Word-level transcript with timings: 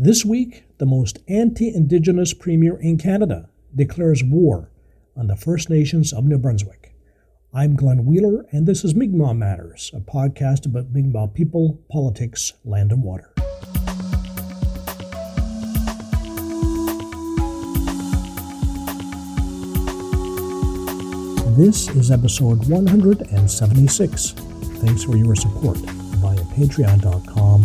This 0.00 0.24
week, 0.24 0.62
the 0.78 0.86
most 0.86 1.18
anti 1.26 1.74
Indigenous 1.74 2.32
Premier 2.32 2.76
in 2.76 2.98
Canada 2.98 3.48
declares 3.74 4.22
war 4.22 4.70
on 5.16 5.26
the 5.26 5.34
First 5.34 5.68
Nations 5.68 6.12
of 6.12 6.24
New 6.24 6.38
Brunswick. 6.38 6.94
I'm 7.52 7.74
Glenn 7.74 8.04
Wheeler, 8.04 8.46
and 8.52 8.64
this 8.64 8.84
is 8.84 8.94
Mi'kmaq 8.94 9.36
Matters, 9.36 9.90
a 9.92 9.98
podcast 9.98 10.66
about 10.66 10.92
Mi'kmaq 10.92 11.34
people, 11.34 11.80
politics, 11.90 12.52
land, 12.64 12.92
and 12.92 13.02
water. 13.02 13.32
This 21.56 21.88
is 21.88 22.12
episode 22.12 22.68
176. 22.68 24.30
Thanks 24.30 25.02
for 25.02 25.16
your 25.16 25.34
support 25.34 25.78
via 25.78 26.38
patreon.com 26.54 27.64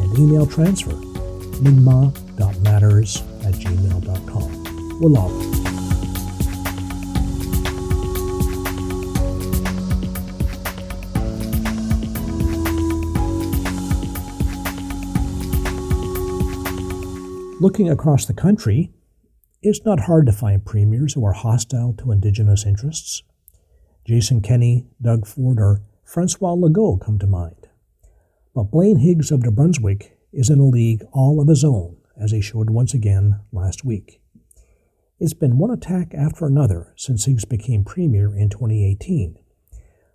and 0.00 0.18
email 0.18 0.46
transfer 0.46 1.15
mi'kmaq.matters 1.60 3.22
at 3.44 3.54
gmail.com. 3.54 5.00
Wallah. 5.00 5.56
Looking 17.58 17.90
across 17.90 18.26
the 18.26 18.34
country, 18.34 18.92
it's 19.62 19.84
not 19.84 20.00
hard 20.00 20.26
to 20.26 20.32
find 20.32 20.64
premiers 20.64 21.14
who 21.14 21.24
are 21.24 21.32
hostile 21.32 21.94
to 21.94 22.12
Indigenous 22.12 22.66
interests. 22.66 23.22
Jason 24.06 24.40
Kenney, 24.40 24.86
Doug 25.02 25.26
Ford, 25.26 25.58
or 25.58 25.80
Francois 26.04 26.54
Legault 26.54 27.00
come 27.00 27.18
to 27.18 27.26
mind. 27.26 27.66
But 28.54 28.70
Blaine 28.70 28.98
Higgs 28.98 29.32
of 29.32 29.42
New 29.42 29.50
Brunswick 29.50 30.15
is 30.36 30.50
in 30.50 30.58
a 30.58 30.64
league 30.64 31.02
all 31.12 31.40
of 31.40 31.48
his 31.48 31.64
own, 31.64 31.96
as 32.20 32.30
he 32.30 32.42
showed 32.42 32.68
once 32.68 32.92
again 32.92 33.40
last 33.52 33.84
week. 33.84 34.20
It's 35.18 35.32
been 35.32 35.56
one 35.56 35.70
attack 35.70 36.12
after 36.12 36.44
another 36.44 36.92
since 36.94 37.24
Higgs 37.24 37.46
became 37.46 37.84
premier 37.84 38.36
in 38.36 38.50
2018. 38.50 39.38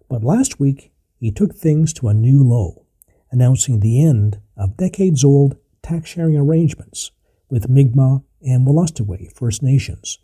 But 0.07 0.23
last 0.23 0.59
week, 0.59 0.91
he 1.17 1.31
took 1.31 1.55
things 1.55 1.91
to 1.93 2.07
a 2.07 2.13
new 2.13 2.43
low, 2.43 2.85
announcing 3.31 3.79
the 3.79 4.05
end 4.05 4.39
of 4.55 4.77
decades 4.77 5.23
old 5.23 5.57
tax 5.81 6.11
sharing 6.11 6.37
arrangements 6.37 7.09
with 7.49 7.67
Mi'kmaq 7.67 8.23
and 8.43 8.67
Wolastoqey 8.67 9.33
First 9.33 9.63
Nations 9.63 10.19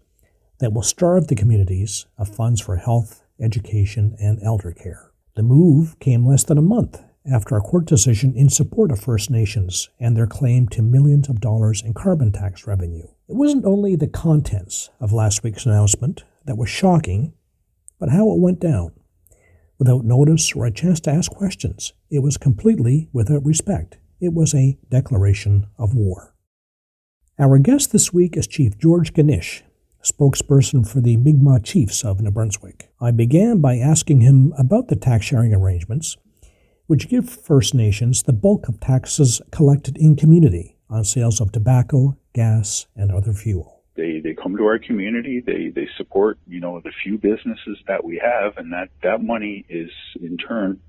that 0.60 0.74
will 0.74 0.84
starve 0.84 1.28
the 1.28 1.36
communities 1.36 2.06
of 2.20 2.30
funds 2.30 2.62
for 2.62 2.78
health, 2.78 3.24
education, 3.40 4.16
and 4.20 4.40
elder 4.44 4.72
care. 4.72 5.12
The 5.36 5.44
move 5.44 5.98
came 6.00 6.26
less 6.26 6.44
than 6.44 6.60
a 6.60 6.64
month 6.64 7.02
after 7.32 7.56
a 7.56 7.62
court 7.62 7.86
decision 7.86 8.34
in 8.36 8.50
support 8.50 8.92
of 8.92 9.00
First 9.00 9.30
Nations 9.30 9.90
and 10.00 10.16
their 10.16 10.28
claim 10.28 10.68
to 10.70 10.82
millions 10.82 11.30
of 11.30 11.42
dollars 11.42 11.82
in 11.82 11.94
carbon 11.94 12.32
tax 12.32 12.66
revenue. 12.66 13.08
It 13.28 13.36
wasn't 13.36 13.66
only 13.66 13.96
the 13.96 14.08
contents 14.08 14.90
of 15.00 15.12
last 15.12 15.44
week's 15.44 15.66
announcement 15.66 16.24
that 16.46 16.58
was 16.58 16.70
shocking, 16.70 17.34
but 18.00 18.10
how 18.10 18.32
it 18.32 18.40
went 18.40 18.60
down. 18.60 18.92
Without 19.78 20.06
notice 20.06 20.54
or 20.54 20.66
a 20.66 20.72
chance 20.72 21.00
to 21.02 21.12
ask 21.12 21.32
questions, 21.32 21.94
it 22.10 22.20
was 22.20 22.38
completely 22.38 23.10
without 23.14 23.46
respect. 23.46 23.98
It 24.20 24.34
was 24.34 24.56
a 24.56 24.78
declaration 24.90 25.68
of 25.78 25.94
war. 25.94 26.34
Our 27.38 27.60
guest 27.60 27.92
this 27.92 28.12
week 28.12 28.36
is 28.36 28.48
Chief 28.48 28.78
George 28.80 29.14
Ginnish, 29.14 29.62
spokesperson 30.04 30.88
for 30.88 31.02
the 31.02 31.18
Mi'kmaq 31.18 31.64
Chiefs 31.64 32.04
of 32.04 32.22
New 32.22 32.32
Brunswick. 32.32 32.90
I 33.00 33.12
began 33.12 33.60
by 33.60 33.78
asking 33.78 34.22
him 34.22 34.54
about 34.58 34.88
the 34.88 34.96
tax 34.96 35.26
sharing 35.26 35.54
arrangements, 35.54 36.18
which 36.88 37.10
give 37.10 37.30
First 37.30 37.74
Nations 37.74 38.24
the 38.24 38.34
bulk 38.34 38.68
of 38.68 38.80
taxes 38.80 39.42
collected 39.52 39.98
in 39.98 40.16
community 40.16 40.78
on 40.90 41.04
sales 41.04 41.40
of 41.40 41.52
tobacco, 41.52 42.18
gas, 42.34 42.88
and 42.96 43.12
other 43.12 43.34
fuel. 43.34 43.84
They 43.96 44.20
they 44.20 44.34
come 44.34 44.58
to 44.58 44.64
our 44.66 44.80
community. 44.80 45.42
They 45.46 45.70
they 45.70 45.88
support 45.98 46.38
you 46.48 46.60
know 46.60 46.80
the 46.80 46.92
few 47.04 47.18
businesses 47.18 47.78
that 47.88 48.04
we 48.04 48.22
have, 48.24 48.58
and 48.58 48.72
that 48.74 48.90
that 49.04 49.22
money 49.22 49.66
is 49.70 49.92
in 50.22 50.38
turn 50.38 50.80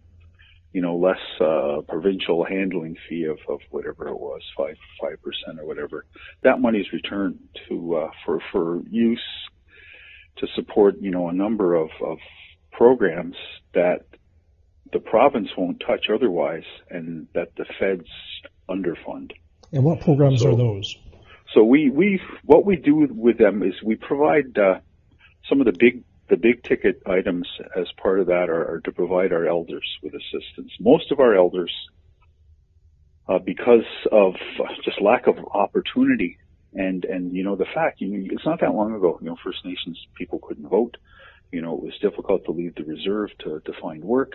you 0.73 0.83
know, 0.83 0.97
less 0.97 1.19
uh, 1.41 1.81
provincial 1.89 2.45
handling 2.45 2.97
fee 3.09 3.25
of, 3.25 3.39
of 3.49 3.61
whatever 3.71 4.09
it 4.09 4.19
was, 4.19 4.43
five 4.57 4.77
five 5.01 5.21
percent 5.23 5.59
or 5.59 5.67
whatever. 5.67 6.05
That 6.43 6.61
money 6.61 6.81
is 6.81 6.93
returned 6.93 7.39
to 7.69 7.97
uh, 7.97 8.11
for 8.25 8.41
for 8.53 8.83
use 8.91 9.25
to 10.37 10.47
support, 10.55 10.97
you 11.01 11.11
know, 11.11 11.29
a 11.29 11.33
number 11.33 11.75
of, 11.75 11.91
of 12.05 12.19
programs 12.71 13.37
that 13.75 14.05
the 14.93 15.01
province 15.01 15.49
won't 15.57 15.81
touch 15.81 16.07
otherwise, 16.13 16.65
and 16.91 17.29
that 17.35 17.55
the 17.57 17.65
feds 17.79 18.09
underfund. 18.69 19.33
And 19.73 19.85
what 19.85 20.01
programs 20.01 20.41
so, 20.41 20.53
are 20.53 20.57
those? 20.57 20.97
So 21.55 21.65
we 21.65 21.91
we 21.91 22.21
what 22.45 22.65
we 22.65 22.77
do 22.77 23.07
with 23.11 23.39
them 23.39 23.63
is 23.63 23.75
we 23.83 23.97
provide 23.97 24.57
uh, 24.59 24.81
some 25.49 25.61
of 25.61 25.67
the 25.67 25.77
big 25.79 26.05
the 26.29 26.37
big 26.37 26.63
ticket 26.63 27.03
items 27.07 27.49
as 27.75 27.87
part 27.97 28.21
of 28.21 28.27
that 28.27 28.51
are, 28.51 28.75
are 28.75 28.81
to 28.81 28.93
provide 28.93 29.33
our 29.33 29.47
elders 29.47 29.87
with 30.03 30.13
assistance. 30.15 30.73
Most 30.79 31.11
of 31.11 31.21
our 31.21 31.35
elders, 31.35 31.73
uh, 33.29 33.39
because 33.39 33.87
of 34.13 34.35
just 34.85 35.01
lack 35.01 35.27
of 35.27 35.37
opportunity 35.53 36.39
and 36.75 37.05
and 37.05 37.35
you 37.35 37.45
know 37.45 37.57
the 37.57 37.67
fact 37.75 38.01
you 38.01 38.29
it's 38.31 38.45
not 38.45 38.61
that 38.61 38.75
long 38.75 38.95
ago 38.95 39.19
you 39.21 39.29
know 39.29 39.37
First 39.43 39.65
Nations 39.65 39.99
people 40.15 40.39
couldn't 40.39 40.69
vote. 40.69 40.97
You 41.51 41.63
know 41.63 41.75
it 41.75 41.83
was 41.83 41.99
difficult 42.01 42.45
to 42.45 42.53
leave 42.53 42.75
the 42.75 42.85
reserve 42.85 43.31
to 43.41 43.61
to 43.61 43.73
find 43.81 44.05
work. 44.05 44.33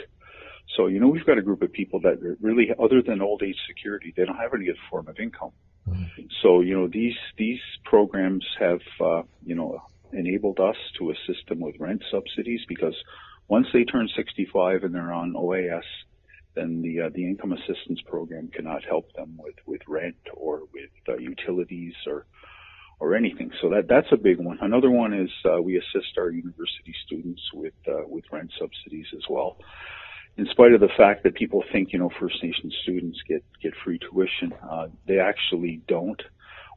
So 0.76 0.88
you 0.88 1.00
know 1.00 1.08
we've 1.08 1.26
got 1.26 1.38
a 1.38 1.42
group 1.42 1.62
of 1.62 1.72
people 1.72 2.00
that 2.02 2.20
really, 2.42 2.70
other 2.82 3.02
than 3.02 3.22
old 3.22 3.44
age 3.44 3.58
security, 3.68 4.14
they 4.16 4.26
don't 4.26 4.38
have 4.38 4.54
any 4.54 4.70
other 4.70 4.80
form 4.90 5.08
of 5.08 5.20
income. 5.20 5.52
Mm-hmm. 5.88 6.24
So 6.42 6.62
you 6.62 6.76
know 6.76 6.88
these 6.88 7.18
these 7.38 7.60
programs 7.86 8.46
have 8.60 8.82
uh, 9.00 9.24
you 9.46 9.56
know 9.56 9.82
enabled 10.12 10.60
us 10.60 10.78
to 11.00 11.12
assist 11.12 11.48
them 11.50 11.60
with 11.60 11.76
rent 11.80 12.04
subsidies 12.12 12.62
because 12.68 12.96
once 13.48 13.68
they 13.74 13.84
turn 13.84 14.08
65 14.16 14.84
and 14.84 14.94
they're 14.94 15.12
on 15.12 15.34
OAS, 15.34 15.84
then 16.56 16.82
the 16.82 17.02
uh, 17.02 17.10
the 17.14 17.26
income 17.26 17.54
assistance 17.54 18.00
program 18.06 18.50
cannot 18.54 18.84
help 18.84 19.12
them 19.14 19.38
with 19.38 19.56
with 19.66 19.82
rent 19.88 20.16
or 20.34 20.62
with 20.74 20.92
uh, 21.10 21.18
utilities 21.18 21.94
or 22.08 22.26
or 23.00 23.16
anything. 23.16 23.52
So 23.62 23.70
that 23.70 23.88
that's 23.90 24.12
a 24.12 24.18
big 24.18 24.40
one. 24.40 24.60
Another 24.62 24.90
one 24.90 25.14
is 25.14 25.30
uh, 25.46 25.62
we 25.62 25.78
assist 25.78 26.18
our 26.18 26.30
university 26.30 26.94
students 27.06 27.42
with 27.54 27.74
uh, 27.88 28.08
with 28.08 28.26
rent 28.32 28.52
subsidies 28.60 29.08
as 29.16 29.24
well. 29.30 29.58
In 30.36 30.48
spite 30.48 30.74
of 30.74 30.82
the 30.82 30.90
fact 30.98 31.24
that 31.24 31.36
people 31.36 31.64
think 31.72 31.94
you 31.94 32.00
know 32.00 32.10
First 32.20 32.44
Nation 32.44 32.72
students 32.82 33.20
get 33.28 33.44
get 33.62 33.74
free 33.84 34.00
tuition, 34.00 34.54
uh, 34.68 34.88
they 35.08 35.20
actually 35.20 35.82
don't 35.88 36.22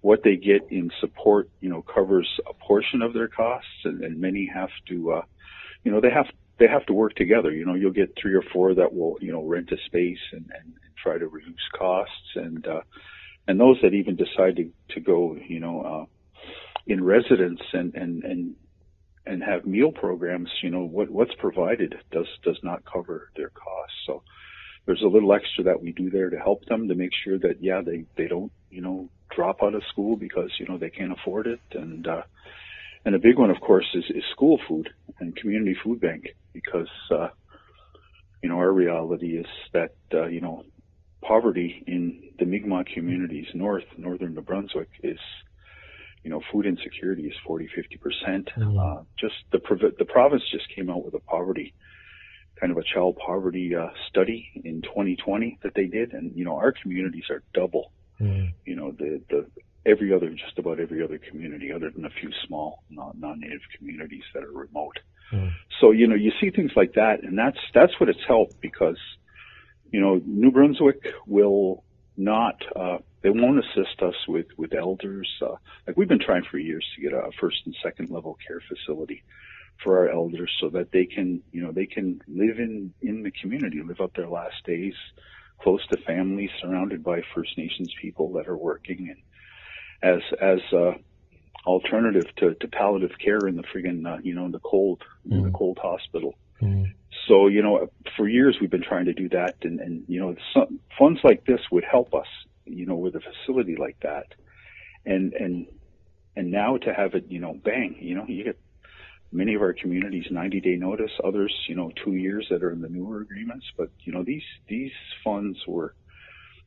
what 0.07 0.23
they 0.23 0.37
get 0.37 0.67
in 0.71 0.91
support, 1.01 1.49
you 1.61 1.69
know, 1.69 1.83
covers 1.83 2.29
a 2.49 2.55
portion 2.55 3.03
of 3.03 3.13
their 3.13 3.29
costs, 3.29 3.69
and, 3.85 4.05
and 4.05 4.21
many 4.21 4.49
have 4.53 4.71
to, 4.89 5.13
uh, 5.13 5.23
you 5.83 5.91
know, 5.91 6.01
they 6.01 6.11
have 6.11 6.27
they 6.59 6.69
have 6.69 6.87
to 6.87 6.93
work 6.93 7.15
together. 7.17 7.51
You 7.51 7.67
know, 7.67 7.75
you'll 7.75 7.91
get 7.93 8.17
three 8.21 8.35
or 8.35 8.43
four 8.53 8.75
that 8.75 8.95
will, 8.95 9.17
you 9.21 9.33
know, 9.33 9.43
rent 9.43 9.73
a 9.73 9.77
space 9.87 10.21
and, 10.33 10.49
and, 10.55 10.65
and 10.65 10.97
try 11.03 11.19
to 11.19 11.27
reduce 11.27 11.69
costs, 11.77 12.37
and 12.37 12.67
uh, 12.67 12.83
and 13.49 13.59
those 13.59 13.79
that 13.83 13.95
even 13.95 14.17
decide 14.17 14.57
to 14.57 14.71
to 14.95 15.01
go, 15.01 15.37
you 15.49 15.61
know, 15.61 15.81
uh, 15.83 16.05
in 16.87 17.03
residence 17.03 17.61
and 17.73 17.95
and 17.95 18.23
and 18.23 18.55
and 19.27 19.43
have 19.43 19.67
meal 19.67 19.93
programs. 19.93 20.51
You 20.63 20.71
know, 20.71 20.85
what 20.85 21.11
what's 21.11 21.35
provided 21.39 21.95
does 22.13 22.29
does 22.45 22.59
not 22.63 22.85
cover 22.85 23.31
their 23.37 23.51
costs. 23.51 23.97
So 24.07 24.23
there's 24.87 25.03
a 25.03 25.09
little 25.09 25.33
extra 25.33 25.65
that 25.65 25.83
we 25.83 25.93
do 25.93 26.11
there 26.11 26.31
to 26.31 26.39
help 26.39 26.65
them 26.67 26.89
to 26.89 26.95
make 26.95 27.11
sure 27.25 27.39
that 27.39 27.57
yeah 27.61 27.83
they 27.85 28.05
they 28.17 28.29
don't 28.29 28.53
you 28.71 28.81
know 28.81 29.09
drop 29.35 29.63
out 29.63 29.75
of 29.75 29.83
school 29.91 30.17
because 30.17 30.51
you 30.59 30.67
know 30.67 30.79
they 30.79 30.91
can't 30.91 31.13
afford 31.13 31.47
it 31.47 31.61
and 31.73 32.07
uh 32.07 32.23
and 33.05 33.15
a 33.15 33.19
big 33.19 33.39
one 33.39 33.51
of 33.51 33.61
course 33.61 33.87
is, 33.95 34.05
is 34.11 34.23
school 34.33 34.59
food 34.69 34.89
and 35.21 35.37
community 35.37 35.77
food 35.85 36.01
bank 36.01 36.25
because 36.53 36.89
uh 37.11 37.29
you 38.43 38.49
know 38.49 38.57
our 38.57 38.73
reality 38.73 39.37
is 39.37 39.47
that 39.73 39.95
uh, 40.15 40.27
you 40.27 40.41
know 40.41 40.65
poverty 41.23 41.83
in 41.87 42.31
the 42.39 42.45
Mi'kmaq 42.45 42.87
communities 42.95 43.47
north 43.55 43.85
northern 43.97 44.35
New 44.35 44.43
Brunswick 44.43 44.89
is 45.03 45.19
you 46.27 46.31
know 46.31 46.43
food 46.53 46.67
insecurity 46.67 47.23
is 47.23 47.35
40 47.47 47.69
50 47.75 47.97
percent 47.99 48.51
mm-hmm. 48.57 48.79
uh, 48.79 49.03
just 49.19 49.37
the 49.53 49.61
the 49.99 50.05
province 50.05 50.43
just 50.51 50.67
came 50.75 50.91
out 50.91 51.05
with 51.05 51.15
a 51.15 51.21
poverty 51.21 51.73
kind 52.61 52.73
of 52.73 52.79
a 52.79 52.83
child 52.83 53.17
poverty 53.25 53.75
uh, 53.75 53.89
study 54.09 54.49
in 54.65 54.83
2020 54.83 55.59
that 55.63 55.73
they 55.75 55.87
did, 55.87 56.13
and 56.13 56.35
you 56.35 56.45
know 56.45 56.57
our 56.57 56.73
communities 56.73 57.25
are 57.31 57.43
double, 57.55 57.93
mm. 58.21 58.53
you 58.65 58.75
know 58.75 58.93
the 58.93 59.21
the 59.31 59.47
every 59.85 60.13
other 60.13 60.31
just 60.31 60.59
about 60.59 60.81
every 60.81 61.03
other 61.03 61.19
community 61.19 61.71
other 61.73 61.91
than 61.91 62.05
a 62.05 62.11
few 62.21 62.31
small 62.47 62.83
non 62.91 63.41
native 63.41 63.61
communities 63.77 64.25
that 64.35 64.43
are 64.43 64.53
remote. 64.53 64.99
Mm. 65.33 65.53
So 65.81 65.91
you 65.91 66.07
know 66.07 66.15
you 66.15 66.33
see 66.41 66.51
things 66.51 66.73
like 66.75 66.95
that, 66.95 67.23
and 67.23 67.39
that's 67.39 67.59
that's 67.75 67.93
what 68.01 68.09
it's 68.09 68.25
helped 68.27 68.61
because 68.61 68.99
you 69.93 70.01
know 70.01 70.21
New 70.25 70.51
Brunswick 70.51 71.05
will 71.27 71.85
not 72.17 72.57
uh, 72.75 72.99
they 73.27 73.31
won't 73.31 73.59
assist 73.59 74.01
us 74.03 74.15
with 74.29 74.47
with 74.57 74.73
elders 74.73 75.29
uh, 75.43 75.57
like 75.85 75.97
we've 75.97 76.09
been 76.09 76.21
trying 76.21 76.45
for 76.45 76.59
years 76.59 76.87
to 76.95 77.03
get 77.03 77.13
a 77.13 77.31
first 77.41 77.57
and 77.65 77.75
second 77.83 78.09
level 78.09 78.39
care 78.47 78.63
facility 78.69 79.25
for 79.83 79.99
our 79.99 80.09
elders 80.09 80.51
so 80.61 80.69
that 80.71 80.91
they 80.93 81.05
can, 81.05 81.43
you 81.53 81.63
know, 81.63 81.73
they 81.73 81.87
can 81.87 82.21
live 82.29 82.59
in, 82.59 82.93
in 83.03 83.23
the 83.23 83.31
community, 83.31 83.83
live 83.83 84.01
out 84.01 84.13
their 84.15 84.29
last 84.29 84.65
days 84.65 84.95
close 85.61 85.87
to 85.89 85.97
families, 85.99 86.51
surrounded 86.61 87.03
by 87.03 87.23
First 87.35 87.57
Nations 87.57 87.93
people 88.01 88.33
that 88.35 88.47
are 88.47 88.57
working 88.57 89.09
and 89.11 89.23
as 90.03 90.23
as 90.41 90.61
uh, 90.73 90.93
alternative 91.67 92.27
to, 92.37 92.55
to 92.55 92.69
palliative 92.69 93.17
care 93.19 93.49
in 93.49 93.57
the 93.57 93.63
friggin' 93.63 94.07
uh, 94.07 94.19
you 94.23 94.35
know 94.35 94.45
in 94.45 94.53
the 94.53 94.61
cold 94.61 95.03
mm. 95.27 95.33
in 95.33 95.43
the 95.43 95.51
cold 95.51 95.79
hospital. 95.81 96.35
Mm. 96.61 96.93
So 97.27 97.47
you 97.47 97.63
know 97.63 97.89
for 98.17 98.29
years 98.29 98.59
we've 98.61 98.71
been 98.71 98.83
trying 98.83 99.07
to 99.07 99.15
do 99.15 99.31
that, 99.31 99.57
and 99.63 99.81
and 99.81 100.05
you 100.09 100.21
know 100.21 100.37
some, 100.53 100.79
funds 100.99 101.21
like 101.25 101.47
this 101.47 101.61
would 101.73 101.85
help 101.85 102.15
us. 102.15 102.29
You 102.67 102.87
know 102.87 102.97
with 102.97 103.15
a 103.15 103.21
facility 103.21 103.77
like 103.77 104.01
that, 104.01 104.27
and 105.05 105.33
and 105.33 105.67
and 106.37 106.51
now 106.51 106.77
to 106.77 106.93
have 106.93 107.15
it 107.15 107.27
you 107.29 107.41
know 107.41 107.55
bang 107.55 107.97
you 108.01 108.15
know 108.15 108.25
you 108.29 108.45
get 108.45 108.59
many 109.33 109.55
of 109.55 109.63
our 109.63 109.73
communities 109.73 110.27
90 110.31 110.61
day 110.61 110.77
notice 110.77 111.11
others 111.25 111.55
you 111.69 111.75
know 111.75 111.91
two 112.05 112.15
years 112.15 112.47
that 112.51 112.63
are 112.63 112.71
in 112.71 112.81
the 112.81 112.89
newer 112.89 113.21
agreements. 113.21 113.67
But 113.77 113.91
you 114.01 114.13
know 114.13 114.23
these 114.23 114.45
these 114.69 114.93
funds 115.25 115.59
were 115.67 115.95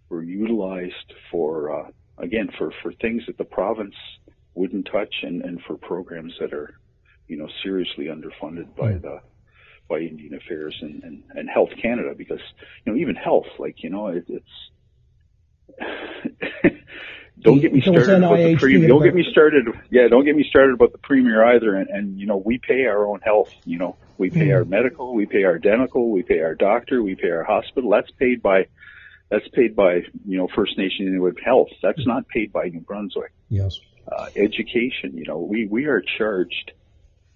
were 0.09 0.23
utilized 0.23 1.13
for 1.31 1.71
uh, 1.71 1.91
again 2.17 2.49
for 2.57 2.71
for 2.81 2.93
things 2.93 3.23
that 3.27 3.37
the 3.37 3.45
province 3.45 3.95
wouldn't 4.55 4.87
touch 4.91 5.13
and 5.23 5.41
and 5.41 5.61
for 5.61 5.77
programs 5.77 6.33
that 6.39 6.53
are 6.53 6.79
you 7.27 7.37
know 7.37 7.47
seriously 7.63 8.05
underfunded 8.05 8.75
by 8.75 8.93
mm. 8.93 9.01
the 9.01 9.21
by 9.87 9.97
Indian 9.97 10.35
Affairs 10.35 10.77
and, 10.81 11.03
and, 11.03 11.23
and 11.33 11.49
Health 11.49 11.71
Canada. 11.81 12.13
Because 12.17 12.41
you 12.85 12.91
know 12.91 12.99
even 12.99 13.15
health 13.15 13.47
like 13.57 13.83
you 13.83 13.89
know 13.89 14.07
it, 14.07 14.25
it's 14.27 14.71
don't 17.41 17.59
get 17.59 17.73
me 17.73 17.81
started 17.81 18.17
about 18.17 18.37
the 18.37 18.57
premier. 18.57 18.87
Don't 18.87 19.03
get 19.03 19.15
me 19.15 19.25
started. 19.31 19.67
Yeah, 19.89 20.07
don't 20.09 20.25
get 20.25 20.35
me 20.35 20.45
started 20.49 20.73
about 20.73 20.91
the 20.91 20.97
premier 20.97 21.43
either. 21.55 21.75
And, 21.75 21.89
and 21.89 22.19
you 22.19 22.25
know, 22.25 22.37
we 22.37 22.57
pay 22.57 22.85
our 22.85 23.05
own 23.05 23.21
health. 23.21 23.51
You 23.65 23.77
know, 23.77 23.95
we 24.17 24.29
pay 24.29 24.47
mm. 24.47 24.55
our 24.55 24.65
medical, 24.65 25.13
we 25.13 25.25
pay 25.25 25.43
our 25.43 25.57
dental, 25.57 26.11
we 26.11 26.23
pay 26.23 26.39
our 26.41 26.55
doctor, 26.55 27.01
we 27.01 27.15
pay 27.15 27.29
our 27.29 27.43
hospital. 27.43 27.91
That's 27.91 28.11
paid 28.11 28.41
by, 28.41 28.67
that's 29.29 29.47
paid 29.49 29.75
by 29.75 30.01
you 30.25 30.37
know 30.37 30.47
First 30.53 30.77
Nation 30.77 31.07
Inuit 31.07 31.37
Health. 31.43 31.69
That's 31.81 32.05
not 32.05 32.27
paid 32.27 32.51
by 32.51 32.65
New 32.65 32.81
Brunswick. 32.81 33.31
Yes. 33.49 33.79
Uh, 34.11 34.27
education. 34.35 35.15
You 35.15 35.25
know, 35.25 35.39
we 35.39 35.67
we 35.67 35.85
are 35.85 36.03
charged. 36.17 36.71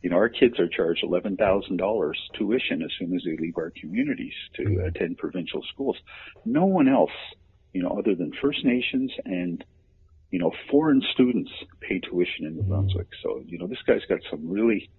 You 0.01 0.09
know, 0.09 0.17
our 0.17 0.27
kids 0.27 0.59
are 0.59 0.67
charged 0.67 1.03
eleven 1.03 1.37
thousand 1.37 1.77
dollars 1.77 2.19
tuition 2.33 2.81
as 2.81 2.89
soon 2.99 3.15
as 3.15 3.21
they 3.23 3.37
leave 3.37 3.57
our 3.57 3.71
communities 3.79 4.33
to 4.55 4.63
mm. 4.63 4.85
attend 4.85 5.17
provincial 5.17 5.63
schools. 5.73 5.97
No 6.43 6.65
one 6.65 6.89
else, 6.89 7.11
you 7.73 7.83
know, 7.83 7.97
other 7.99 8.15
than 8.15 8.31
First 8.41 8.63
Nations 8.63 9.11
and 9.25 9.63
you 10.33 10.39
know, 10.39 10.51
foreign 10.71 11.03
students 11.13 11.51
pay 11.79 11.99
tuition 11.99 12.47
in 12.47 12.55
New. 12.55 12.63
Brunswick. 12.63 13.09
So, 13.21 13.43
you 13.45 13.59
know, 13.59 13.67
this 13.67 13.77
guy's 13.85 14.03
got 14.09 14.17
some 14.31 14.49
really, 14.49 14.89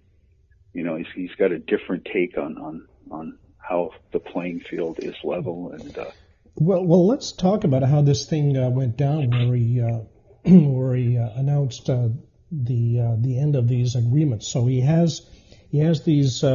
you 0.71 0.85
know, 0.85 0.95
he's, 0.95 1.07
he's 1.13 1.35
got 1.37 1.51
a 1.51 1.59
different 1.59 2.05
take 2.05 2.37
on, 2.37 2.57
on, 2.57 2.87
on 3.11 3.37
how 3.57 3.91
the 4.13 4.19
playing 4.19 4.61
field 4.61 4.99
is 4.99 5.13
level. 5.25 5.73
And, 5.77 5.97
uh, 5.97 6.11
well, 6.55 6.85
well, 6.85 7.05
let's 7.05 7.33
talk 7.33 7.65
about 7.65 7.83
how 7.83 8.01
this 8.01 8.29
thing 8.29 8.55
uh, 8.55 8.69
went 8.69 8.95
down 8.95 9.29
where 9.29 9.55
he, 9.57 9.81
uh, 9.81 9.99
where 10.49 10.95
he 10.95 11.17
uh, 11.17 11.27
announced 11.35 11.89
uh, 11.89 12.07
the, 12.49 13.01
uh, 13.01 13.15
the 13.19 13.37
end 13.37 13.57
of 13.57 13.67
these 13.67 13.95
agreements. 13.95 14.47
So 14.47 14.65
he 14.65 14.79
has, 14.79 15.21
he 15.69 15.79
has 15.79 16.03
these, 16.03 16.45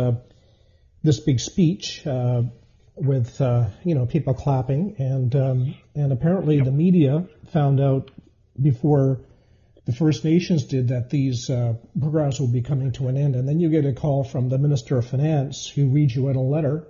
this 1.03 1.21
big 1.21 1.39
speech, 1.39 2.01
with 3.01 3.41
uh, 3.41 3.67
you 3.85 3.95
know 3.95 4.07
people 4.07 4.35
clapping, 4.35 4.97
and 4.99 5.35
um, 5.35 5.75
and 5.95 6.13
apparently 6.13 6.61
the 6.61 6.71
media 6.71 7.27
found 7.53 7.81
out 7.81 8.11
before 8.61 9.21
the 9.87 9.93
First 9.93 10.25
Nations 10.25 10.65
did 10.65 10.89
that 10.89 11.11
these 11.11 11.51
uh, 11.51 11.75
programs 11.99 12.39
will 12.39 12.53
be 12.53 12.63
coming 12.63 12.93
to 12.93 13.09
an 13.09 13.17
end. 13.17 13.35
And 13.35 13.49
then 13.49 13.59
you 13.59 13.71
get 13.71 13.85
a 13.85 13.93
call 13.93 14.23
from 14.25 14.49
the 14.49 14.59
Minister 14.59 14.99
of 14.99 15.07
Finance 15.07 15.69
who 15.69 15.89
reads 15.89 16.15
you 16.15 16.29
in 16.29 16.37
a 16.37 16.43
letter. 16.43 16.87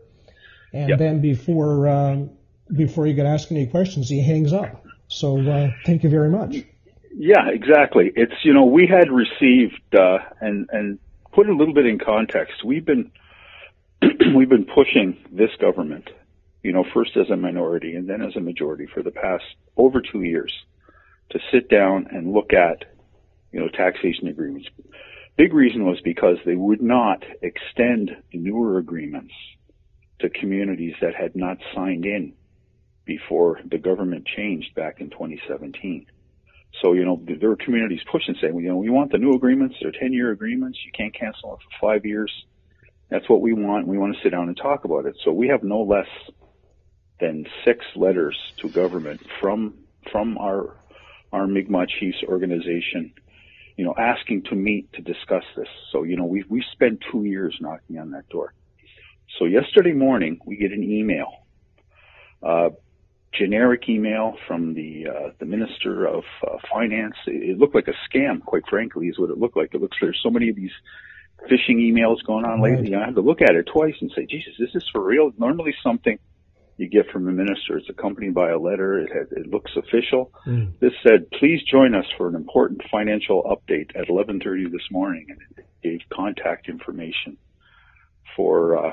And 0.73 0.91
yep. 0.91 0.99
then 0.99 1.21
before 1.21 1.89
um, 1.89 2.31
before 2.71 3.07
you 3.07 3.15
can 3.15 3.27
ask 3.27 3.51
any 3.51 3.67
questions, 3.67 4.09
he 4.09 4.23
hangs 4.23 4.53
up. 4.53 4.85
So 5.09 5.41
uh, 5.41 5.71
thank 5.87 6.05
you 6.05 6.11
very 6.11 6.31
much. 6.31 6.57
Yeah, 7.13 7.49
exactly. 7.49 8.13
It's 8.15 8.35
you 8.45 8.53
know 8.53 8.67
we 8.67 8.87
had 8.87 9.11
received 9.11 9.81
uh, 9.95 10.19
and 10.41 10.69
and 10.71 10.99
put 11.33 11.49
a 11.49 11.55
little 11.55 11.75
bit 11.75 11.87
in 11.87 11.99
context. 11.99 12.65
We've 12.65 12.85
been 12.85 13.11
we've 14.35 14.49
been 14.49 14.67
pushing 14.67 15.19
this 15.31 15.51
government, 15.61 16.09
you 16.63 16.73
know, 16.73 16.85
first 16.95 17.17
as 17.17 17.31
a 17.31 17.37
minority 17.37 17.95
and 17.95 18.09
then 18.09 18.23
as 18.23 18.37
a 18.37 18.41
majority 18.41 18.87
for 18.93 19.03
the 19.03 19.11
past 19.11 19.45
over 19.77 20.01
two 20.01 20.23
years 20.23 20.53
to 21.31 21.39
sit 21.53 21.69
down 21.69 22.07
and 22.11 22.33
look 22.33 22.53
at, 22.53 22.85
you 23.53 23.61
know, 23.61 23.69
taxation 23.69 24.29
agreements. 24.29 24.69
Big 25.37 25.55
reason 25.55 25.85
was 25.85 26.01
because 26.03 26.37
they 26.45 26.55
would 26.55 26.83
not 26.83 27.23
extend 27.43 28.11
newer 28.33 28.79
agreements 28.79 29.33
to 30.21 30.29
communities 30.29 30.95
that 31.01 31.15
had 31.15 31.35
not 31.35 31.59
signed 31.75 32.05
in 32.05 32.35
before 33.05 33.61
the 33.71 33.79
government 33.79 34.27
changed 34.27 34.75
back 34.75 35.01
in 35.01 35.11
2017. 35.11 36.07
So, 36.81 36.93
you 36.93 37.05
know, 37.05 37.21
there 37.27 37.49
were 37.49 37.57
communities 37.57 38.01
pushing 38.11 38.37
saying, 38.41 38.55
you 38.57 38.69
know, 38.69 38.77
we 38.77 38.91
want 38.91 39.13
the 39.13 39.19
new 39.19 39.33
agreements. 39.35 39.77
They're 39.81 39.93
10 39.93 40.13
year 40.13 40.31
agreements. 40.31 40.79
You 40.85 40.93
can't 40.93 41.15
cancel 41.15 41.51
them 41.51 41.59
for 41.59 41.93
five 41.93 42.07
years. 42.07 42.33
That's 43.11 43.29
what 43.29 43.41
we 43.41 43.53
want. 43.53 43.87
We 43.87 43.99
want 43.99 44.15
to 44.17 44.23
sit 44.23 44.31
down 44.31 44.49
and 44.49 44.57
talk 44.57 44.85
about 44.85 45.05
it. 45.07 45.17
So 45.25 45.33
we 45.33 45.49
have 45.49 45.63
no 45.63 45.83
less 45.83 46.09
than 47.19 47.45
six 47.65 47.85
letters 47.97 48.37
to 48.59 48.69
government 48.69 49.21
from, 49.41 49.75
from 50.11 50.39
our 50.39 50.77
our 51.33 51.47
Mi'kmaq 51.47 51.89
Chiefs 51.89 52.19
organization, 52.27 53.13
you 53.77 53.85
know, 53.85 53.95
asking 53.97 54.43
to 54.45 54.57
meet 54.57 54.93
to 54.95 55.03
discuss 55.03 55.45
this. 55.57 55.69
So, 55.93 56.03
you 56.03 56.17
know, 56.17 56.25
we 56.25 56.45
we 56.49 56.65
spent 56.73 57.05
two 57.11 57.25
years 57.25 57.57
knocking 57.61 57.99
on 57.99 58.11
that 58.13 58.29
door. 58.29 58.53
So 59.39 59.45
yesterday 59.45 59.93
morning 59.93 60.41
we 60.45 60.57
get 60.57 60.73
an 60.73 60.83
email, 60.83 61.31
uh, 62.43 62.71
generic 63.33 63.89
email 63.89 64.37
from 64.49 64.75
the 64.75 65.07
uh, 65.07 65.31
the 65.39 65.47
Minister 65.47 66.05
of 66.07 66.25
uh, 66.47 66.57
Finance. 66.73 67.15
It, 67.27 67.51
it 67.51 67.59
looked 67.59 67.77
like 67.77 67.89
a 67.89 67.95
scam, 68.09 68.45
quite 68.45 68.67
frankly, 68.69 69.07
is 69.07 69.19
what 69.19 69.31
it 69.31 69.39
looked 69.39 69.57
like. 69.57 69.73
It 69.73 69.81
looks 69.81 69.97
there's 70.01 70.19
so 70.23 70.31
many 70.31 70.49
of 70.49 70.57
these 70.57 70.73
phishing 71.49 71.79
emails 71.79 72.25
going 72.27 72.45
on 72.45 72.61
lately. 72.61 72.95
I 72.95 73.07
had 73.07 73.15
to 73.15 73.21
look 73.21 73.41
at 73.43 73.55
it 73.55 73.69
twice 73.73 73.95
and 74.01 74.11
say, 74.15 74.27
Jesus, 74.27 74.55
is 74.59 74.71
this 74.73 74.89
for 74.93 75.03
real? 75.03 75.33
Normally 75.39 75.75
something 75.83 76.19
you 76.81 76.89
get 76.89 77.11
from 77.11 77.29
a 77.29 77.33
minister. 77.33 77.77
It's 77.77 77.91
accompanied 77.91 78.35
by 78.35 78.51
a 78.51 78.59
letter. 78.59 78.99
It, 78.99 79.11
had, 79.13 79.39
it 79.39 79.47
looks 79.47 79.71
official. 79.77 80.33
Mm. 80.47 80.79
This 80.81 80.93
said, 81.07 81.31
please 81.31 81.61
join 81.71 81.95
us 81.95 82.07
for 82.17 82.29
an 82.29 82.35
important 82.35 82.83
financial 82.91 83.43
update 83.43 83.95
at 83.95 84.09
11:30 84.09 84.73
this 84.73 84.91
morning, 84.91 85.27
and 85.29 85.39
it 85.59 85.67
gave 85.83 86.01
contact 86.11 86.69
information 86.69 87.37
for 88.35 88.87
uh, 88.87 88.93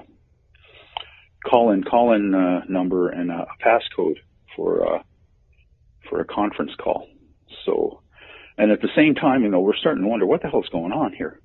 call 1.46 1.72
in 1.72 1.84
call 1.84 2.14
in 2.14 2.36
uh, 2.36 2.66
number 2.68 3.10
and 3.10 3.32
a 3.32 3.48
passcode 3.64 4.18
for 4.56 4.96
uh, 4.96 5.04
for 6.10 6.20
a 6.20 6.26
conference 6.26 6.72
call. 6.78 7.08
So, 7.66 8.02
and 8.58 8.72
at 8.72 8.82
the 8.82 8.90
same 8.98 9.16
time, 9.16 9.44
you 9.44 9.50
know, 9.50 9.62
we're 9.62 9.78
starting 9.78 10.04
to 10.04 10.10
wonder 10.10 10.26
what 10.26 10.42
the 10.42 10.50
hell's 10.50 10.70
going 10.70 10.92
on 10.92 11.14
here. 11.14 11.40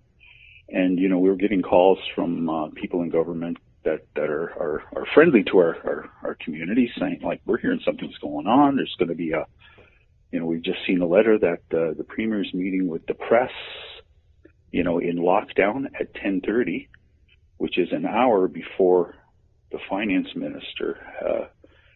And 0.73 0.99
you 0.99 1.09
know, 1.09 1.19
we 1.19 1.29
were 1.29 1.37
getting 1.37 1.61
calls 1.63 1.99
from 2.15 2.49
uh, 2.49 2.69
people 2.75 3.03
in 3.03 3.11
government 3.11 3.59
that 3.85 4.07
that 4.17 4.31
are 4.31 4.51
are, 4.51 4.83
are 4.97 5.07
friendly 5.15 5.45
to 5.45 5.59
our, 5.59 5.77
our 5.85 6.11
our 6.23 6.37
community, 6.43 6.91
saying 6.99 7.21
like 7.23 7.43
we're 7.45 7.59
hearing 7.59 7.81
something's 7.85 8.17
going 8.19 8.47
on. 8.47 8.77
There's 8.77 8.95
going 8.99 9.11
to 9.11 9.15
be 9.15 9.33
a, 9.33 9.45
you 10.31 10.41
know, 10.41 10.47
we've 10.47 10.63
just 10.63 10.79
seen 10.87 11.03
a 11.03 11.07
letter 11.07 11.39
that 11.39 11.61
uh, 11.77 11.93
the 11.97 12.07
premier's 12.09 12.51
meeting 12.55 12.89
with 12.89 13.07
the 13.07 13.13
press, 13.13 13.51
you 14.71 14.83
know, 14.83 14.99
in 14.99 15.19
lockdown 15.19 15.85
at 16.01 16.15
10:30, 16.15 16.89
which 17.59 17.77
is 17.77 17.89
an 17.93 18.07
hour 18.07 18.49
before 18.49 19.15
the 19.73 19.79
finance 19.91 20.29
minister. 20.35 20.99
Uh, 21.23 21.47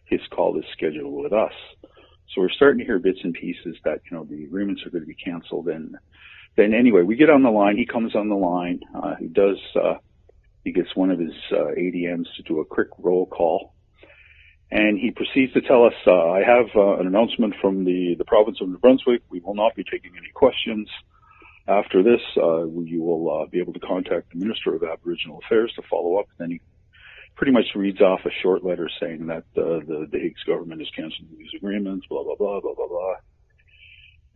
his 0.05 0.21
call 0.31 0.57
is 0.57 0.65
scheduled 0.73 1.23
with 1.23 1.33
us. 1.33 1.53
So 2.33 2.41
we're 2.41 2.49
starting 2.49 2.79
to 2.79 2.85
hear 2.85 2.99
bits 2.99 3.19
and 3.23 3.33
pieces 3.33 3.75
that 3.85 4.01
you 4.09 4.15
know 4.15 4.23
the 4.23 4.43
agreements 4.43 4.85
are 4.85 4.91
going 4.91 5.03
to 5.03 5.07
be 5.07 5.15
canceled 5.15 5.67
and 5.67 5.95
then 6.57 6.73
anyway, 6.73 7.03
we 7.03 7.15
get 7.15 7.29
on 7.29 7.43
the 7.43 7.49
line. 7.49 7.77
He 7.77 7.85
comes 7.85 8.15
on 8.15 8.29
the 8.29 8.35
line. 8.35 8.81
Uh, 8.93 9.15
he 9.19 9.27
does 9.27 9.57
uh, 9.75 9.95
he 10.67 10.73
gets 10.73 10.93
one 10.95 11.11
of 11.11 11.19
his 11.19 11.31
uh, 11.53 11.71
ADMs 11.77 12.25
to 12.35 12.43
do 12.43 12.59
a 12.59 12.65
quick 12.65 12.89
roll 12.99 13.25
call. 13.25 13.73
And 14.69 14.99
he 14.99 15.11
proceeds 15.11 15.53
to 15.53 15.61
tell 15.61 15.85
us, 15.85 15.93
uh, 16.05 16.11
I 16.11 16.39
have 16.39 16.65
uh, 16.75 16.97
an 16.97 17.07
announcement 17.07 17.53
from 17.61 17.85
the, 17.85 18.15
the 18.17 18.25
province 18.25 18.57
of 18.59 18.67
New 18.67 18.77
Brunswick. 18.77 19.21
We 19.29 19.39
will 19.39 19.55
not 19.55 19.75
be 19.75 19.85
taking 19.85 20.11
any 20.17 20.29
questions. 20.33 20.89
After 21.69 22.03
this, 22.03 22.19
uh, 22.35 22.65
you 22.65 23.01
will 23.01 23.43
uh, 23.43 23.45
be 23.45 23.61
able 23.61 23.71
to 23.73 23.79
contact 23.79 24.33
the 24.33 24.39
Minister 24.39 24.75
of 24.75 24.83
Aboriginal 24.83 25.39
Affairs 25.45 25.71
to 25.77 25.83
follow 25.89 26.17
up. 26.17 26.27
And 26.37 26.39
then 26.39 26.51
he 26.51 26.61
pretty 27.37 27.53
much 27.53 27.67
reads 27.73 28.01
off 28.01 28.19
a 28.25 28.41
short 28.43 28.65
letter 28.65 28.89
saying 28.99 29.27
that 29.27 29.45
uh, 29.55 29.79
the, 29.87 30.07
the 30.11 30.19
Higgs 30.19 30.43
government 30.45 30.81
is 30.81 30.89
canceling 30.93 31.29
these 31.37 31.51
agreements, 31.55 32.05
blah, 32.09 32.23
blah, 32.23 32.35
blah, 32.35 32.59
blah, 32.59 32.73
blah, 32.73 32.87
blah. 32.87 33.15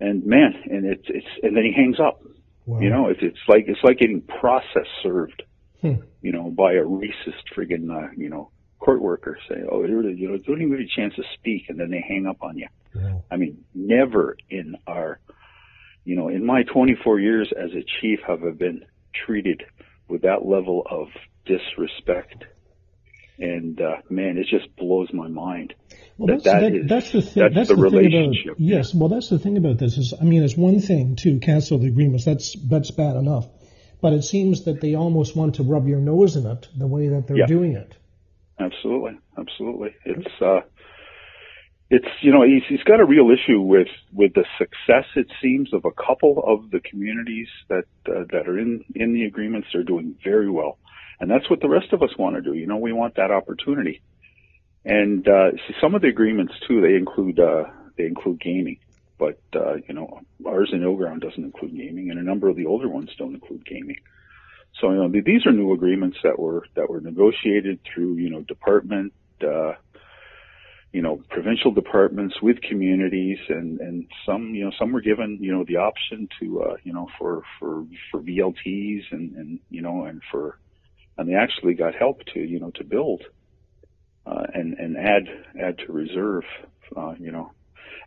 And 0.02 0.26
man, 0.26 0.54
and 0.66 0.86
it's, 0.86 1.06
it's, 1.08 1.28
and 1.44 1.56
then 1.56 1.64
he 1.64 1.74
hangs 1.74 2.00
up. 2.00 2.22
Wow. 2.66 2.80
You 2.80 2.90
know, 2.90 3.08
it's, 3.08 3.20
it's 3.22 3.40
like, 3.48 3.66
it's 3.68 3.80
like 3.84 4.00
getting 4.00 4.22
process 4.22 4.88
served 5.02 5.44
hmm. 5.82 5.96
you 6.22 6.32
know, 6.32 6.50
by 6.50 6.74
a 6.74 6.84
racist 6.84 7.44
friggin', 7.56 7.90
uh, 7.92 8.12
you 8.16 8.30
know, 8.30 8.52
court 8.80 9.02
worker 9.02 9.38
say, 9.50 9.56
oh, 9.70 9.84
you 9.84 10.30
know, 10.30 10.38
don't 10.38 10.62
even 10.62 10.72
get 10.72 10.80
a 10.80 10.96
chance 10.96 11.16
to 11.16 11.24
speak, 11.36 11.66
and 11.70 11.80
then 11.80 11.92
they 11.92 12.04
hang 12.08 12.26
up 12.26 12.38
on 12.42 12.58
you. 12.58 12.68
I 13.30 13.38
mean, 13.38 13.64
never 13.74 14.36
in 14.50 14.76
our, 14.88 15.20
you 16.04 16.16
know, 16.16 16.30
in 16.30 16.46
my 16.46 16.64
24 16.64 17.20
years 17.20 17.52
as 17.56 17.72
a 17.72 17.86
chief 18.00 18.20
have 18.28 18.44
I 18.44 18.52
been 18.52 18.86
treated 19.26 19.64
with 20.08 20.24
that 20.24 20.46
level 20.46 20.84
of 20.90 21.08
disrespect 21.46 22.46
and 23.40 23.80
uh, 23.82 23.98
man, 24.10 24.38
it 24.38 24.48
just 24.50 24.76
blows 24.76 25.10
my 25.14 25.28
mind. 25.28 25.74
Well, 26.18 26.28
that's, 26.28 26.44
that, 26.44 26.62
that 26.62 26.76
is, 26.76 26.88
that's 26.88 27.12
the 27.12 27.22
thing. 27.22 27.44
That's, 27.44 27.56
that's 27.56 27.70
the, 27.70 27.76
the 27.76 27.82
relationship. 27.82 28.54
About, 28.54 28.60
yes, 28.60 28.94
well, 28.94 29.10
that's 29.10 29.30
the 29.30 29.40
thing 29.40 29.58
about 29.58 29.80
this 29.80 29.98
is, 29.98 30.14
I 30.20 30.24
mean, 30.24 30.44
it's 30.44 30.56
one 30.56 30.80
thing 30.80 31.16
to 31.24 31.40
cancel 31.40 31.80
the 31.80 31.88
agreements. 31.88 32.26
That's 32.26 32.56
that's 32.70 32.92
bad 32.92 33.16
enough, 33.16 33.48
but 34.02 34.14
it 34.14 34.24
seems 34.24 34.66
that 34.66 34.82
they 34.82 34.96
almost 34.96 35.36
want 35.36 35.56
to 35.56 35.64
rub 35.64 35.88
your 35.88 36.00
nose 36.00 36.36
in 36.36 36.46
it 36.46 36.68
the 36.78 36.88
way 36.88 37.08
that 37.10 37.28
they're 37.28 37.40
yeah. 37.40 37.46
doing 37.48 37.74
it. 37.74 37.96
Absolutely, 38.60 39.18
absolutely. 39.38 39.96
It's 40.06 40.42
uh, 40.42 40.62
it's 41.90 42.08
you 42.22 42.32
know 42.32 42.44
he's 42.44 42.64
he's 42.70 42.84
got 42.84 43.00
a 43.00 43.06
real 43.06 43.30
issue 43.32 43.60
with 43.60 43.88
with 44.14 44.34
the 44.34 44.46
success 44.60 45.06
it 45.16 45.28
seems 45.42 45.74
of 45.74 45.86
a 45.86 45.92
couple 45.92 46.44
of 46.46 46.70
the 46.70 46.80
communities 46.80 47.48
that 47.70 47.86
uh, 48.06 48.26
that 48.32 48.48
are 48.48 48.60
in 48.60 48.86
in 48.94 49.14
the 49.14 49.24
agreements. 49.24 49.70
They're 49.74 49.84
doing 49.84 50.16
very 50.24 50.50
well 50.50 50.78
and 51.22 51.30
that's 51.30 51.48
what 51.50 51.62
the 51.62 51.70
rest 51.70 51.94
of 51.94 52.02
us 52.02 52.10
want 52.18 52.36
to 52.36 52.42
do. 52.42 52.54
You 52.54 52.66
know, 52.66 52.78
we 52.78 52.92
want 52.92 53.16
that 53.16 53.30
opportunity. 53.30 54.02
And 54.84 55.26
uh, 55.28 55.52
some 55.80 55.94
of 55.94 56.02
the 56.02 56.08
agreements 56.08 56.54
too, 56.68 56.82
they 56.82 56.96
include 56.96 57.40
uh, 57.40 57.66
they 57.96 58.06
include 58.06 58.42
gaming, 58.42 58.80
but 59.20 59.40
uh, 59.56 59.76
you 59.88 59.94
know, 59.94 60.22
ours 60.46 60.72
in 60.74 60.82
Ground 60.98 61.22
doesn't 61.22 61.44
include 61.44 61.78
gaming, 61.78 62.10
and 62.10 62.20
a 62.20 62.24
number 62.24 62.50
of 62.50 62.56
the 62.56 62.66
older 62.66 62.90
ones 62.90 63.12
don't 63.20 63.36
include 63.36 63.64
gaming. 63.64 63.98
So 64.80 64.90
you 64.90 64.98
know, 64.98 65.22
these 65.24 65.46
are 65.46 65.52
new 65.52 65.74
agreements 65.74 66.18
that 66.24 66.40
were 66.40 66.66
that 66.76 66.90
were 66.90 67.00
negotiated 67.00 67.80
through 67.84 68.16
you 68.16 68.32
know 68.32 68.42
department, 68.42 69.14
uh, 69.44 69.74
you 70.92 71.04
know, 71.04 71.22
provincial 71.30 71.72
departments 71.72 72.42
with 72.42 72.64
communities, 72.64 73.38
and 73.48 73.80
and 73.80 74.08
some 74.26 74.56
you 74.56 74.66
know 74.66 74.72
some 74.80 74.92
were 74.92 75.02
given 75.02 75.38
you 75.40 75.52
know 75.52 75.66
the 75.68 75.76
option 75.76 76.28
to 76.40 76.64
uh, 76.64 76.78
you 76.84 76.94
know 76.94 77.08
for 77.20 77.44
for 77.60 77.86
for 78.10 78.22
VLTs 78.22 79.04
and 79.12 79.36
and 79.36 79.60
you 79.70 79.84
know 79.84 80.06
and 80.06 80.24
for 80.32 80.58
and 81.18 81.30
they 81.30 81.36
actually 81.36 81.74
got 81.74 81.96
help 81.96 82.24
to 82.34 82.40
you 82.40 82.60
know 82.60 82.72
to 82.72 82.84
build 82.84 83.24
uh, 84.26 84.44
and 84.54 84.74
and 84.76 84.98
add 84.98 85.28
add 85.60 85.78
to 85.80 85.92
reserve, 85.92 86.44
uh, 86.96 87.14
you 87.20 87.32
know, 87.32 87.52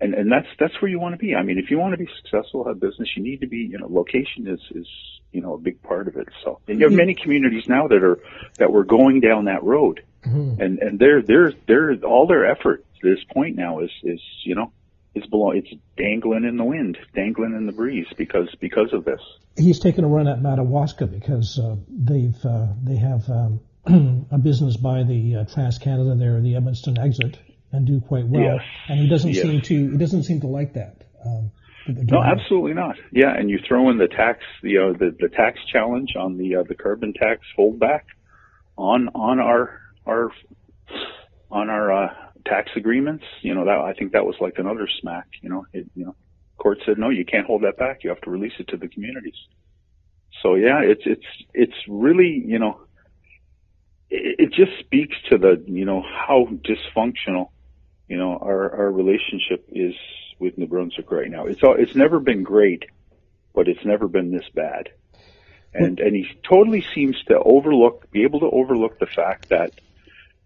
and 0.00 0.14
and 0.14 0.30
that's 0.30 0.48
that's 0.58 0.80
where 0.80 0.90
you 0.90 1.00
want 1.00 1.14
to 1.14 1.18
be. 1.18 1.34
I 1.34 1.42
mean, 1.42 1.58
if 1.58 1.70
you 1.70 1.78
want 1.78 1.92
to 1.92 1.98
be 1.98 2.08
successful 2.22 2.68
at 2.68 2.80
business, 2.80 3.08
you 3.16 3.22
need 3.22 3.40
to 3.40 3.46
be 3.46 3.58
you 3.58 3.78
know 3.78 3.88
location 3.88 4.46
is 4.46 4.60
is 4.70 4.86
you 5.32 5.40
know 5.40 5.54
a 5.54 5.58
big 5.58 5.82
part 5.82 6.08
of 6.08 6.16
it. 6.16 6.28
So 6.42 6.60
and 6.68 6.78
you 6.78 6.86
have 6.86 6.94
many 6.94 7.14
communities 7.14 7.68
now 7.68 7.88
that 7.88 8.02
are 8.02 8.18
that 8.58 8.70
were 8.70 8.84
going 8.84 9.20
down 9.20 9.46
that 9.46 9.62
road, 9.62 10.04
mm-hmm. 10.24 10.60
and 10.60 10.78
and 10.78 10.98
they're 10.98 11.22
they're 11.22 11.52
they're 11.66 11.94
all 12.04 12.26
their 12.26 12.46
effort 12.46 12.84
to 13.00 13.14
this 13.14 13.24
point 13.32 13.56
now 13.56 13.80
is 13.80 13.90
is 14.02 14.20
you 14.44 14.54
know 14.54 14.72
it's 15.14 15.26
below 15.26 15.52
it's 15.52 15.72
dangling 15.96 16.44
in 16.44 16.56
the 16.56 16.64
wind, 16.64 16.98
dangling 17.14 17.54
in 17.54 17.66
the 17.66 17.72
breeze 17.72 18.06
because 18.16 18.48
because 18.60 18.92
of 18.92 19.04
this. 19.04 19.20
He's 19.56 19.78
taken 19.78 20.04
a 20.04 20.08
run 20.08 20.26
at 20.26 20.42
Madawaska 20.42 21.06
because 21.06 21.58
uh, 21.58 21.76
they've 21.88 22.44
uh, 22.44 22.68
they 22.82 22.96
have 22.96 23.28
um, 23.28 23.60
a 24.32 24.38
business 24.38 24.76
by 24.76 25.02
the 25.04 25.36
uh, 25.36 25.44
Trans 25.52 25.78
Canada 25.78 26.14
there, 26.16 26.40
the 26.40 26.54
Edmundston 26.54 26.98
exit, 26.98 27.38
and 27.72 27.86
do 27.86 28.00
quite 28.00 28.26
well. 28.26 28.42
Yes. 28.42 28.62
And 28.88 29.00
he 29.00 29.08
doesn't 29.08 29.32
yes. 29.32 29.42
seem 29.42 29.60
to 29.60 29.90
he 29.92 29.98
doesn't 29.98 30.24
seem 30.24 30.40
to 30.40 30.48
like 30.48 30.74
that. 30.74 31.04
Um, 31.24 31.50
no, 31.86 32.22
absolutely 32.22 32.72
not. 32.72 32.96
Yeah, 33.12 33.34
and 33.36 33.50
you 33.50 33.58
throw 33.66 33.90
in 33.90 33.98
the 33.98 34.08
tax, 34.08 34.40
the 34.62 34.78
uh, 34.78 34.92
the, 34.92 35.14
the 35.18 35.28
tax 35.28 35.58
challenge 35.70 36.14
on 36.18 36.38
the 36.38 36.56
uh, 36.56 36.62
the 36.66 36.74
carbon 36.74 37.12
tax 37.12 37.42
holdback 37.58 38.02
on 38.76 39.08
on 39.14 39.38
our 39.38 39.80
our 40.06 40.30
on 41.50 41.68
our 41.68 41.92
uh, 41.92 42.14
tax 42.44 42.70
agreements, 42.76 43.24
you 43.42 43.54
know, 43.54 43.64
that 43.64 43.78
I 43.78 43.94
think 43.94 44.12
that 44.12 44.24
was 44.24 44.36
like 44.40 44.54
another 44.58 44.88
smack. 45.00 45.26
You 45.42 45.50
know, 45.50 45.66
it, 45.72 45.86
you 45.94 46.06
know, 46.06 46.16
court 46.58 46.78
said 46.86 46.98
no, 46.98 47.10
you 47.10 47.24
can't 47.24 47.46
hold 47.46 47.62
that 47.62 47.76
back. 47.76 48.04
You 48.04 48.10
have 48.10 48.20
to 48.22 48.30
release 48.30 48.52
it 48.58 48.68
to 48.68 48.76
the 48.76 48.88
communities. 48.88 49.36
So 50.42 50.54
yeah, 50.54 50.80
it's 50.82 51.02
it's 51.04 51.26
it's 51.52 51.76
really 51.88 52.42
you 52.46 52.58
know, 52.58 52.80
it, 54.10 54.36
it 54.38 54.52
just 54.52 54.78
speaks 54.80 55.16
to 55.30 55.38
the 55.38 55.62
you 55.66 55.84
know 55.84 56.02
how 56.02 56.46
dysfunctional 56.46 57.50
you 58.08 58.16
know 58.16 58.38
our 58.38 58.76
our 58.76 58.92
relationship 58.92 59.68
is 59.72 59.94
with 60.38 60.58
New 60.58 60.66
Brunswick 60.66 61.10
right 61.10 61.30
now. 61.30 61.46
It's 61.46 61.62
all, 61.62 61.74
it's 61.78 61.94
never 61.94 62.20
been 62.20 62.42
great, 62.42 62.84
but 63.54 63.68
it's 63.68 63.84
never 63.84 64.08
been 64.08 64.32
this 64.32 64.48
bad. 64.54 64.90
And 65.72 65.98
and 65.98 66.14
he 66.14 66.28
totally 66.48 66.84
seems 66.94 67.16
to 67.24 67.38
overlook, 67.38 68.10
be 68.10 68.22
able 68.22 68.40
to 68.40 68.50
overlook 68.50 68.98
the 68.98 69.06
fact 69.06 69.48
that 69.48 69.72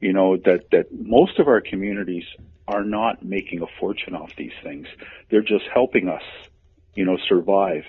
you 0.01 0.13
know, 0.13 0.37
that, 0.37 0.71
that 0.71 0.87
most 0.93 1.39
of 1.39 1.49
our 1.49 1.61
communities 1.61 2.25
are 2.67 2.85
not 2.85 3.25
making 3.25 3.63
a 3.63 3.67
fortune 3.81 4.15
off 4.15 4.31
these 4.37 4.53
things. 4.63 4.87
They're 5.31 5.43
just 5.43 5.65
helping 5.73 6.09
us, 6.09 6.23
you 6.95 7.05
know, 7.05 7.19
survive. 7.29 7.85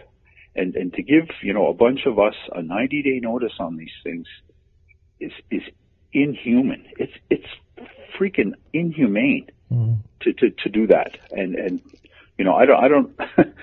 And, 0.56 0.76
and 0.76 0.94
to 0.94 1.04
give, 1.04 1.30
you 1.44 1.54
know, 1.54 1.68
a 1.68 1.74
bunch 1.74 2.06
of 2.06 2.18
us 2.18 2.36
a 2.52 2.62
90 2.62 3.04
day 3.04 3.20
notice 3.22 3.54
on 3.60 3.78
these 3.78 3.94
things 4.04 4.26
is, 5.20 5.32
is 5.52 5.62
inhuman. 6.12 6.86
It's, 6.98 7.14
it's 7.30 7.48
freaking 8.18 8.54
inhumane 8.74 9.50
mm. 9.72 9.98
to, 10.22 10.34
to, 10.34 10.50
to 10.50 10.70
do 10.70 10.88
that. 10.88 11.18
And, 11.32 11.56
and, 11.56 11.82
you 12.38 12.46
know, 12.46 12.54
I 12.54 12.66
don't, 12.66 12.84
I 12.84 12.88
don't, 12.88 13.20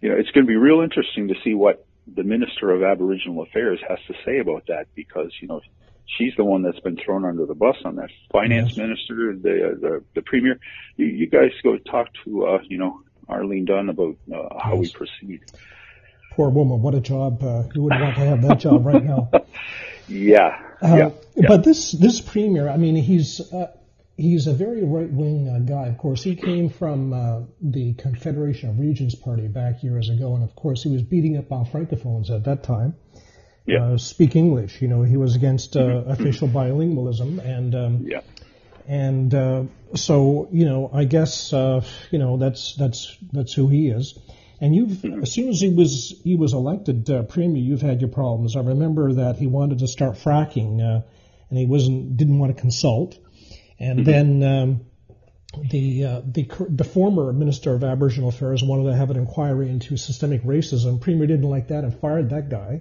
you 0.00 0.10
know, 0.10 0.16
it's 0.16 0.30
going 0.32 0.44
to 0.44 0.48
be 0.48 0.56
real 0.56 0.80
interesting 0.82 1.28
to 1.28 1.34
see 1.42 1.54
what 1.54 1.86
the 2.06 2.24
Minister 2.24 2.70
of 2.70 2.82
Aboriginal 2.82 3.42
Affairs 3.42 3.80
has 3.88 3.98
to 4.08 4.14
say 4.24 4.38
about 4.38 4.66
that 4.66 4.86
because, 4.94 5.32
you 5.40 5.48
know, 5.48 5.62
she's 6.06 6.32
the 6.36 6.44
one 6.44 6.62
that's 6.62 6.80
been 6.80 6.96
thrown 6.96 7.24
under 7.24 7.46
the 7.46 7.54
bus 7.54 7.76
on 7.84 7.96
that. 7.96 8.10
Finance 8.32 8.70
yes. 8.70 8.76
minister, 8.76 9.34
the, 9.34 9.78
the 9.80 10.04
the 10.14 10.22
premier. 10.22 10.58
You, 10.96 11.06
you 11.06 11.26
guys 11.26 11.50
go 11.62 11.78
talk 11.78 12.08
to 12.24 12.46
uh, 12.46 12.58
you 12.68 12.78
know 12.78 13.00
Arlene 13.28 13.64
Dunn 13.64 13.88
about 13.88 14.16
uh, 14.32 14.58
how 14.62 14.74
yes. 14.74 14.80
we 14.80 14.92
proceed. 14.92 15.40
Poor 16.32 16.50
woman, 16.50 16.82
what 16.82 16.94
a 16.94 17.00
job! 17.00 17.42
Uh, 17.42 17.62
who 17.62 17.84
would 17.84 17.92
want 17.92 18.16
to 18.16 18.24
have 18.24 18.42
that 18.42 18.58
job 18.58 18.84
right 18.84 19.04
now? 19.04 19.30
yeah. 20.08 20.60
Uh, 20.82 20.96
yeah, 20.96 21.10
yeah. 21.36 21.48
But 21.48 21.64
this 21.64 21.92
this 21.92 22.20
premier, 22.20 22.68
I 22.68 22.76
mean, 22.76 22.96
he's 22.96 23.40
uh, 23.52 23.72
he's 24.16 24.46
a 24.46 24.52
very 24.52 24.82
right 24.82 25.10
wing 25.10 25.48
uh, 25.48 25.60
guy. 25.60 25.86
Of 25.86 25.98
course, 25.98 26.22
he 26.22 26.34
came 26.34 26.68
from 26.68 27.12
uh, 27.12 27.42
the 27.60 27.94
Confederation 27.94 28.70
of 28.70 28.78
Regions 28.78 29.14
Party 29.14 29.46
back 29.46 29.82
years 29.82 30.10
ago, 30.10 30.34
and 30.34 30.42
of 30.42 30.54
course, 30.56 30.82
he 30.82 30.90
was 30.90 31.02
beating 31.02 31.36
up 31.36 31.52
on 31.52 31.66
francophones 31.66 32.30
at 32.30 32.44
that 32.44 32.64
time 32.64 32.96
yeah. 33.66 33.82
uh, 33.82 33.98
speak 33.98 34.36
English. 34.36 34.80
You 34.82 34.88
know, 34.88 35.02
he 35.02 35.16
was 35.16 35.36
against 35.36 35.76
uh, 35.76 35.80
mm-hmm. 35.80 36.10
official 36.10 36.48
bilingualism, 36.48 37.44
and 37.44 37.74
um, 37.74 38.04
yeah. 38.06 38.20
and 38.86 39.34
uh, 39.34 39.64
so 39.94 40.48
you 40.52 40.64
know, 40.66 40.90
I 40.92 41.04
guess 41.04 41.52
uh, 41.52 41.84
you 42.10 42.18
know 42.18 42.36
that's 42.36 42.74
that's 42.74 43.16
that's 43.32 43.52
who 43.52 43.68
he 43.68 43.88
is. 43.88 44.18
And 44.60 44.74
you've 44.74 44.90
mm-hmm. 44.90 45.22
as 45.22 45.32
soon 45.32 45.48
as 45.48 45.60
he 45.60 45.70
was 45.70 46.14
he 46.24 46.36
was 46.36 46.52
elected 46.52 47.08
uh, 47.10 47.22
premier, 47.22 47.62
you've 47.62 47.82
had 47.82 48.00
your 48.00 48.10
problems. 48.10 48.56
I 48.56 48.60
remember 48.60 49.14
that 49.14 49.36
he 49.36 49.46
wanted 49.46 49.80
to 49.80 49.88
start 49.88 50.16
fracking, 50.16 50.80
uh, 50.80 51.02
and 51.48 51.58
he 51.58 51.66
wasn't 51.66 52.16
didn't 52.16 52.38
want 52.38 52.54
to 52.54 52.60
consult, 52.60 53.18
and 53.78 54.00
mm-hmm. 54.00 54.10
then. 54.10 54.42
Um, 54.42 54.80
the, 55.70 56.04
uh, 56.04 56.20
the 56.26 56.50
the 56.68 56.82
former 56.82 57.32
minister 57.32 57.74
of 57.74 57.84
Aboriginal 57.84 58.30
Affairs 58.30 58.60
wanted 58.64 58.90
to 58.90 58.96
have 58.96 59.10
an 59.10 59.16
inquiry 59.16 59.70
into 59.70 59.96
systemic 59.96 60.42
racism. 60.42 61.00
Premier 61.00 61.28
didn't 61.28 61.48
like 61.48 61.68
that 61.68 61.84
and 61.84 61.94
fired 62.00 62.30
that 62.30 62.48
guy. 62.48 62.80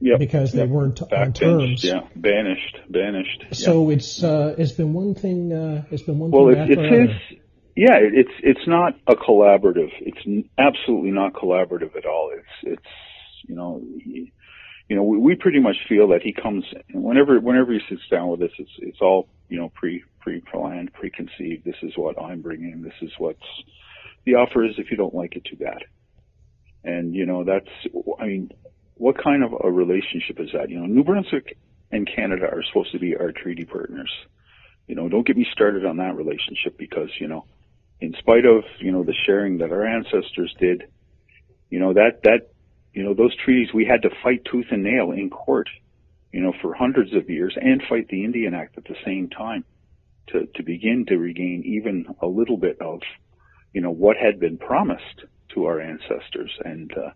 Yep. 0.00 0.18
because 0.20 0.52
they 0.52 0.60
yep. 0.60 0.68
weren't 0.68 1.02
on 1.12 1.32
terms. 1.32 1.82
Yeah, 1.82 2.06
banished, 2.14 2.78
banished. 2.88 3.46
So 3.52 3.90
it's 3.90 4.22
uh, 4.22 4.54
it's 4.56 4.72
been 4.72 4.92
one 4.92 5.14
thing. 5.14 5.52
Uh, 5.52 5.84
it's 5.90 6.02
been 6.02 6.18
one 6.18 6.30
well, 6.30 6.46
thing. 6.46 6.76
Well, 6.76 6.94
it, 6.94 7.10
it's 7.10 7.42
yeah, 7.74 7.98
it's 8.00 8.30
it's 8.42 8.66
not 8.66 8.94
a 9.06 9.14
collaborative. 9.14 9.90
It's 10.00 10.46
absolutely 10.56 11.10
not 11.10 11.32
collaborative 11.32 11.96
at 11.96 12.06
all. 12.06 12.32
It's 12.34 12.74
it's 12.74 12.88
you 13.46 13.56
know. 13.56 13.82
you 14.88 14.96
know, 14.96 15.02
we, 15.02 15.18
we 15.18 15.34
pretty 15.34 15.60
much 15.60 15.76
feel 15.88 16.08
that 16.08 16.22
he 16.22 16.32
comes 16.32 16.64
whenever 16.92 17.38
whenever 17.40 17.72
he 17.72 17.80
sits 17.88 18.02
down 18.10 18.28
with 18.28 18.42
us. 18.42 18.50
It's 18.58 18.70
it's 18.78 19.00
all 19.00 19.28
you 19.48 19.58
know 19.58 19.68
pre 19.74 20.02
pre 20.20 20.40
planned, 20.40 20.92
preconceived. 20.92 21.64
This 21.64 21.76
is 21.82 21.92
what 21.96 22.20
I'm 22.20 22.40
bringing. 22.40 22.82
This 22.82 22.94
is 23.02 23.10
what's 23.18 23.38
the 24.24 24.34
offer 24.34 24.64
is. 24.64 24.72
If 24.78 24.90
you 24.90 24.96
don't 24.96 25.14
like 25.14 25.36
it, 25.36 25.44
too 25.44 25.56
bad. 25.56 25.84
And 26.84 27.14
you 27.14 27.26
know 27.26 27.44
that's 27.44 27.68
I 28.18 28.26
mean 28.26 28.50
what 28.98 29.22
kind 29.22 29.44
of 29.44 29.52
a 29.62 29.70
relationship 29.70 30.40
is 30.40 30.50
that? 30.52 30.70
You 30.70 30.80
know, 30.80 30.86
New 30.86 31.04
Brunswick 31.04 31.56
and 31.90 32.06
Canada 32.06 32.44
are 32.44 32.62
supposed 32.68 32.92
to 32.92 32.98
be 32.98 33.16
our 33.16 33.32
treaty 33.32 33.64
partners. 33.64 34.10
You 34.86 34.94
know, 34.94 35.08
don't 35.08 35.26
get 35.26 35.36
me 35.36 35.46
started 35.52 35.84
on 35.84 35.98
that 35.98 36.16
relationship 36.16 36.76
because, 36.76 37.08
you 37.20 37.28
know, 37.28 37.44
in 38.00 38.14
spite 38.18 38.44
of, 38.44 38.64
you 38.80 38.92
know, 38.92 39.04
the 39.04 39.14
sharing 39.26 39.58
that 39.58 39.72
our 39.72 39.86
ancestors 39.86 40.54
did, 40.58 40.84
you 41.70 41.78
know, 41.78 41.94
that, 41.94 42.22
that, 42.24 42.50
you 42.92 43.04
know, 43.04 43.14
those 43.14 43.34
treaties 43.44 43.68
we 43.72 43.84
had 43.84 44.02
to 44.02 44.10
fight 44.22 44.42
tooth 44.50 44.66
and 44.70 44.82
nail 44.82 45.12
in 45.12 45.30
court, 45.30 45.68
you 46.32 46.40
know, 46.40 46.52
for 46.60 46.74
hundreds 46.74 47.14
of 47.14 47.28
years 47.30 47.56
and 47.60 47.82
fight 47.88 48.08
the 48.08 48.24
Indian 48.24 48.54
Act 48.54 48.78
at 48.78 48.84
the 48.84 48.96
same 49.04 49.28
time 49.28 49.64
to, 50.28 50.46
to 50.56 50.62
begin 50.62 51.06
to 51.08 51.16
regain 51.16 51.62
even 51.64 52.06
a 52.20 52.26
little 52.26 52.56
bit 52.56 52.78
of, 52.80 53.00
you 53.72 53.80
know, 53.80 53.90
what 53.90 54.16
had 54.16 54.40
been 54.40 54.58
promised 54.58 55.24
to 55.54 55.66
our 55.66 55.80
ancestors. 55.80 56.50
And, 56.64 56.90
uh, 56.92 57.10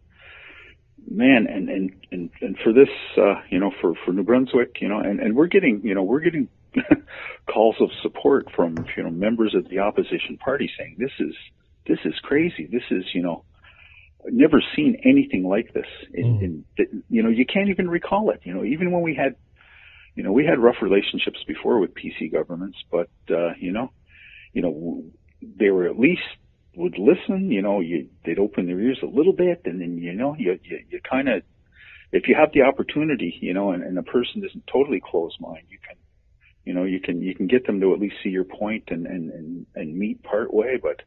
man, 1.11 1.47
and 1.49 1.69
and 1.69 1.93
and 2.11 2.31
and 2.41 2.57
for 2.63 2.73
this, 2.73 2.89
uh, 3.17 3.43
you 3.51 3.59
know, 3.59 3.73
for 3.81 3.95
for 4.05 4.13
New 4.13 4.23
Brunswick, 4.23 4.79
you 4.81 4.89
know, 4.89 4.99
and 4.99 5.21
and 5.21 5.37
we're 5.37 5.47
getting, 5.47 5.81
you 5.85 5.95
know, 5.95 6.03
we're 6.03 6.21
getting 6.21 6.49
calls 7.53 7.77
of 7.81 7.91
support 8.03 8.47
from 8.55 8.77
you 8.97 9.03
know 9.03 9.11
members 9.11 9.55
of 9.55 9.69
the 9.69 9.81
opposition 9.81 10.39
party 10.39 10.71
saying 10.79 10.97
this 10.99 11.13
is 11.19 11.35
this 11.87 11.99
is 12.05 12.15
crazy. 12.23 12.69
This 12.71 12.85
is 12.91 13.05
you 13.15 13.23
know 13.23 13.45
never 14.27 14.63
seen 14.77 14.97
anything 15.05 15.45
like 15.45 15.73
this. 15.75 15.87
In, 16.15 16.25
mm. 16.25 16.65
in 16.79 17.03
you 17.09 17.23
know, 17.23 17.29
you 17.29 17.47
can't 17.47 17.69
even 17.69 17.89
recall 17.89 18.31
it. 18.31 18.41
You 18.45 18.55
know, 18.55 18.65
even 18.65 18.93
when 18.93 19.03
we 19.03 19.15
had 19.15 19.37
you 20.15 20.23
know, 20.23 20.33
we 20.33 20.45
had 20.45 20.59
rough 20.59 20.77
relationships 20.83 21.39
before 21.47 21.79
with 21.79 21.95
PC 21.95 22.31
governments, 22.31 22.79
but 22.91 23.09
uh, 23.31 23.55
you 23.59 23.73
know, 23.73 23.91
you 24.53 24.63
know, 24.63 25.05
they 25.41 25.71
were 25.71 25.89
at 25.89 25.99
least 25.99 26.23
would 26.75 26.99
listen. 26.99 27.51
You 27.51 27.63
know, 27.63 27.81
you 27.81 28.09
they'd 28.25 28.39
open 28.39 28.67
their 28.67 28.81
ears 28.81 28.99
a 29.03 29.07
little 29.07 29.33
bit, 29.33 29.63
and 29.65 29.81
then 29.81 29.99
you 29.99 30.15
know, 30.15 30.35
you 30.39 30.59
you, 30.63 30.81
you 30.91 31.01
kind 31.09 31.29
of, 31.29 31.43
if 32.13 32.29
you 32.29 32.35
have 32.35 32.53
the 32.53 32.63
opportunity, 32.63 33.39
you 33.41 33.55
know, 33.55 33.73
and, 33.73 33.83
and 33.83 33.99
a 33.99 34.03
person 34.03 34.45
isn't 34.45 34.67
totally 34.67 35.01
closed 35.05 35.41
mind, 35.41 35.67
you 35.69 35.79
can, 35.87 35.97
you 36.65 36.75
know, 36.75 36.85
you 36.85 37.01
can 37.01 37.23
you 37.23 37.35
can 37.35 37.47
get 37.47 37.67
them 37.67 37.81
to 37.81 37.93
at 37.93 38.01
least 38.01 38.17
see 38.23 38.31
your 38.31 38.45
point 38.45 38.85
and 38.89 39.07
and 39.07 39.31
and, 39.31 39.67
and 39.75 39.97
meet 39.97 40.23
part 40.23 40.53
way, 40.53 40.79
but 40.83 41.03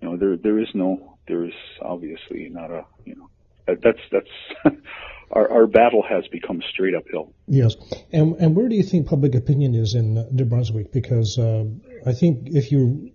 you 0.00 0.08
know, 0.08 0.16
there 0.16 0.36
there 0.36 0.58
is 0.58 0.68
no 0.74 1.18
there 1.26 1.44
is 1.44 1.54
obviously 1.80 2.48
not 2.50 2.70
a 2.70 2.84
you 3.04 3.14
know 3.14 3.28
that's 3.66 4.00
that's 4.10 4.28
our, 5.30 5.50
our 5.50 5.66
battle 5.66 6.02
has 6.02 6.26
become 6.28 6.62
straight 6.70 6.94
uphill. 6.94 7.32
Yes, 7.46 7.76
and 8.12 8.36
and 8.36 8.56
where 8.56 8.68
do 8.68 8.74
you 8.74 8.82
think 8.82 9.06
public 9.06 9.34
opinion 9.34 9.74
is 9.74 9.94
in 9.94 10.14
New 10.32 10.44
Brunswick? 10.44 10.92
Because 10.92 11.38
uh, 11.38 11.64
I 12.06 12.12
think 12.12 12.48
if 12.48 12.70
you 12.72 13.12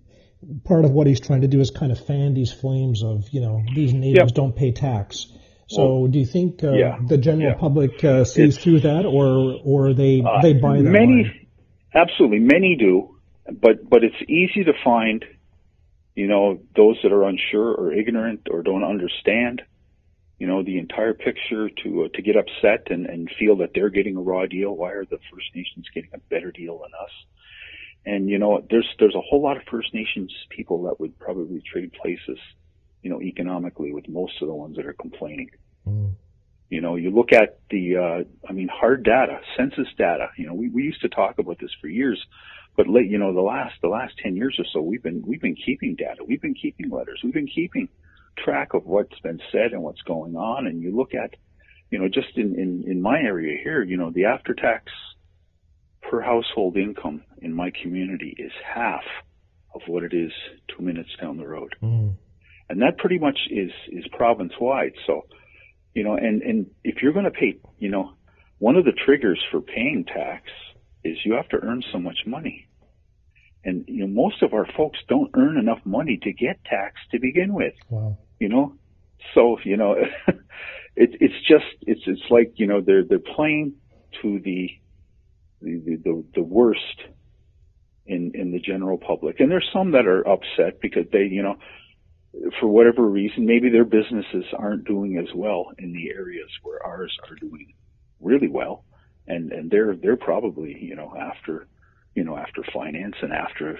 part 0.63 0.86
of 0.86 0.91
what 0.91 1.08
he's 1.08 1.19
trying 1.19 1.41
to 1.41 1.48
do 1.48 1.60
is 1.60 1.72
kind 1.72 1.91
of 1.91 2.05
fan 2.05 2.34
these 2.34 2.51
flames 2.51 3.03
of 3.03 3.29
you 3.29 3.41
know 3.41 3.63
these 3.75 3.93
natives 3.93 4.31
yep. 4.31 4.36
don't 4.36 4.55
pay 4.55 4.72
tax. 4.72 5.27
So 5.67 6.00
well, 6.00 6.08
do 6.08 6.19
you 6.19 6.25
think 6.25 6.63
uh, 6.63 6.72
yeah, 6.72 6.98
the 7.05 7.17
general 7.17 7.51
yeah. 7.51 7.58
public 7.60 8.03
uh, 8.03 8.25
sees 8.25 8.55
it's, 8.55 8.63
through 8.63 8.81
that, 8.81 9.05
or 9.05 9.60
or 9.63 9.93
they 9.93 10.22
uh, 10.22 10.41
they 10.41 10.53
buy 10.53 10.77
that? 10.77 10.84
Many, 10.84 11.24
line? 11.24 11.48
absolutely, 11.93 12.39
many 12.39 12.75
do, 12.75 13.17
but 13.46 13.88
but 13.88 14.03
it's 14.03 14.15
easy 14.27 14.63
to 14.63 14.74
find, 14.84 15.24
you 16.15 16.27
know, 16.27 16.60
those 16.75 16.98
that 17.03 17.12
are 17.12 17.24
unsure 17.24 17.72
or 17.72 17.93
ignorant 17.93 18.48
or 18.50 18.63
don't 18.63 18.84
understand 18.84 19.62
you 20.39 20.48
know, 20.48 20.63
the 20.63 20.79
entire 20.79 21.13
picture 21.13 21.69
to 21.84 22.05
uh, 22.05 22.08
to 22.15 22.22
get 22.22 22.38
upset 22.38 22.88
and, 22.89 23.05
and 23.05 23.29
feel 23.38 23.58
that 23.58 23.72
they're 23.75 23.89
getting 23.89 24.15
a 24.15 24.22
raw 24.22 24.46
deal. 24.46 24.74
Why 24.74 24.91
are 24.91 25.03
the 25.03 25.19
First 25.31 25.53
Nations 25.53 25.86
getting 25.93 26.12
a 26.13 26.17
better 26.17 26.51
deal 26.51 26.79
than 26.79 26.91
us? 27.00 27.12
And 28.09 28.27
you 28.27 28.39
know, 28.39 28.51
there's 28.71 28.89
there's 28.99 29.15
a 29.15 29.21
whole 29.21 29.41
lot 29.47 29.57
of 29.57 29.63
First 29.69 29.93
Nations 29.93 30.33
people 30.49 30.77
that 30.83 30.99
would 30.99 31.13
probably 31.19 31.61
trade 31.61 31.91
places, 32.01 32.39
you 33.03 33.09
know, 33.11 33.21
economically 33.21 33.91
with 33.93 34.07
most 34.09 34.41
of 34.41 34.47
the 34.47 34.53
ones 34.63 34.77
that 34.77 34.87
are 34.87 34.97
complaining. 35.05 35.51
Mm. 35.87 36.13
You 36.69 36.81
know, 36.81 36.95
you 36.95 37.09
look 37.09 37.31
at 37.33 37.59
the, 37.71 37.97
uh, 37.97 38.47
I 38.47 38.53
mean, 38.53 38.67
hard 38.67 39.03
data, 39.03 39.41
census 39.57 39.87
data. 39.97 40.27
You 40.37 40.45
know, 40.47 40.53
we, 40.53 40.69
we 40.69 40.83
used 40.83 41.01
to 41.01 41.09
talk 41.09 41.39
about 41.39 41.57
this 41.59 41.71
for 41.81 41.87
years, 41.87 42.19
but 42.77 42.87
late, 42.87 43.09
you 43.09 43.19
know, 43.19 43.33
the 43.33 43.41
last 43.41 43.75
the 43.81 43.89
last 43.89 44.13
ten 44.23 44.35
years 44.35 44.55
or 44.59 44.65
so, 44.73 44.81
we've 44.81 45.03
been 45.03 45.21
we've 45.25 45.41
been 45.41 45.55
keeping 45.55 45.95
data, 45.95 46.23
we've 46.27 46.41
been 46.41 46.55
keeping 46.55 46.89
letters, 46.89 47.21
we've 47.23 47.33
been 47.41 47.53
keeping 47.59 47.89
track 48.37 48.73
of 48.73 48.85
what's 48.85 49.19
been 49.19 49.39
said 49.51 49.71
and 49.73 49.83
what's 49.83 50.01
going 50.01 50.35
on. 50.35 50.65
And 50.67 50.81
you 50.81 50.95
look 50.95 51.13
at, 51.13 51.35
you 51.91 51.99
know, 51.99 52.07
just 52.07 52.37
in, 52.37 52.55
in, 52.63 52.83
in 52.91 53.01
my 53.01 53.19
area 53.19 53.57
here, 53.61 53.83
you 53.83 53.97
know, 53.97 54.09
the 54.09 54.25
after 54.25 54.53
tax 54.53 54.91
per 56.09 56.21
household 56.21 56.77
income 56.77 57.23
in 57.41 57.53
my 57.53 57.71
community 57.81 58.35
is 58.37 58.51
half 58.75 59.03
of 59.73 59.81
what 59.87 60.03
it 60.03 60.13
is 60.13 60.31
two 60.67 60.83
minutes 60.83 61.09
down 61.21 61.37
the 61.37 61.47
road. 61.47 61.75
Mm. 61.81 62.15
And 62.69 62.81
that 62.81 62.97
pretty 62.97 63.19
much 63.19 63.37
is, 63.49 63.71
is 63.89 64.05
province 64.11 64.53
wide. 64.59 64.93
So, 65.05 65.25
you 65.93 66.03
know, 66.03 66.15
and, 66.15 66.41
and 66.41 66.67
if 66.83 67.01
you're 67.01 67.13
going 67.13 67.25
to 67.25 67.31
pay, 67.31 67.59
you 67.77 67.89
know, 67.89 68.13
one 68.57 68.75
of 68.75 68.85
the 68.85 68.91
triggers 69.05 69.41
for 69.51 69.61
paying 69.61 70.05
tax 70.05 70.43
is 71.03 71.17
you 71.23 71.33
have 71.33 71.49
to 71.49 71.57
earn 71.61 71.83
so 71.91 71.99
much 71.99 72.17
money. 72.25 72.67
And 73.63 73.85
you 73.87 74.07
know, 74.07 74.07
most 74.07 74.41
of 74.41 74.53
our 74.53 74.65
folks 74.77 74.99
don't 75.09 75.31
earn 75.35 75.57
enough 75.57 75.79
money 75.83 76.17
to 76.23 76.31
get 76.31 76.63
tax 76.63 76.95
to 77.11 77.19
begin 77.19 77.53
with. 77.53 77.73
Wow 77.89 78.17
you 78.39 78.49
know. 78.49 78.73
So 79.35 79.57
you 79.63 79.77
know, 79.77 79.93
it, 80.95 81.09
it's 81.19 81.47
just 81.47 81.65
it's 81.81 82.01
it's 82.07 82.23
like 82.29 82.53
you 82.55 82.67
know 82.67 82.81
they're 82.81 83.03
they're 83.03 83.19
playing 83.19 83.73
to 84.21 84.39
the 84.39 84.69
the 85.61 85.97
the, 86.03 86.23
the 86.35 86.43
worst 86.43 86.81
in 88.05 88.31
in 88.33 88.51
the 88.51 88.59
general 88.59 88.97
public, 88.97 89.39
and 89.39 89.51
there's 89.51 89.69
some 89.73 89.91
that 89.91 90.07
are 90.07 90.27
upset 90.27 90.81
because 90.81 91.05
they 91.11 91.23
you 91.23 91.43
know 91.43 91.55
for 92.59 92.67
whatever 92.67 93.05
reason 93.05 93.45
maybe 93.45 93.69
their 93.69 93.85
businesses 93.85 94.45
aren't 94.57 94.85
doing 94.85 95.17
as 95.17 95.33
well 95.35 95.71
in 95.77 95.93
the 95.93 96.09
areas 96.11 96.49
where 96.63 96.83
ours 96.85 97.15
are 97.29 97.35
doing 97.35 97.73
really 98.19 98.47
well, 98.47 98.84
and 99.27 99.51
and 99.51 99.71
they're 99.71 99.95
they're 99.95 100.17
probably 100.17 100.77
you 100.79 100.95
know 100.95 101.13
after 101.19 101.67
you 102.15 102.23
know 102.23 102.38
after 102.38 102.63
finance 102.73 103.15
and 103.21 103.34
after 103.34 103.79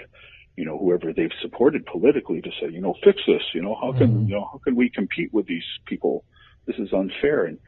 you 0.60 0.66
know, 0.66 0.78
whoever 0.78 1.14
they've 1.14 1.32
supported 1.42 1.86
politically 1.86 2.42
to 2.42 2.50
say, 2.60 2.70
you 2.70 2.82
know, 2.82 2.94
fix 3.02 3.22
this, 3.26 3.42
you 3.54 3.62
know, 3.62 3.78
how 3.80 3.94
can, 3.94 4.10
mm-hmm. 4.10 4.28
you 4.28 4.36
know, 4.36 4.50
how 4.52 4.58
can 4.58 4.76
we 4.76 4.90
compete 4.90 5.34
with 5.34 5.48
these 5.48 5.64
people? 5.86 6.26
This 6.66 6.76
is 6.76 6.92
unfair. 6.92 7.46
And, 7.46 7.60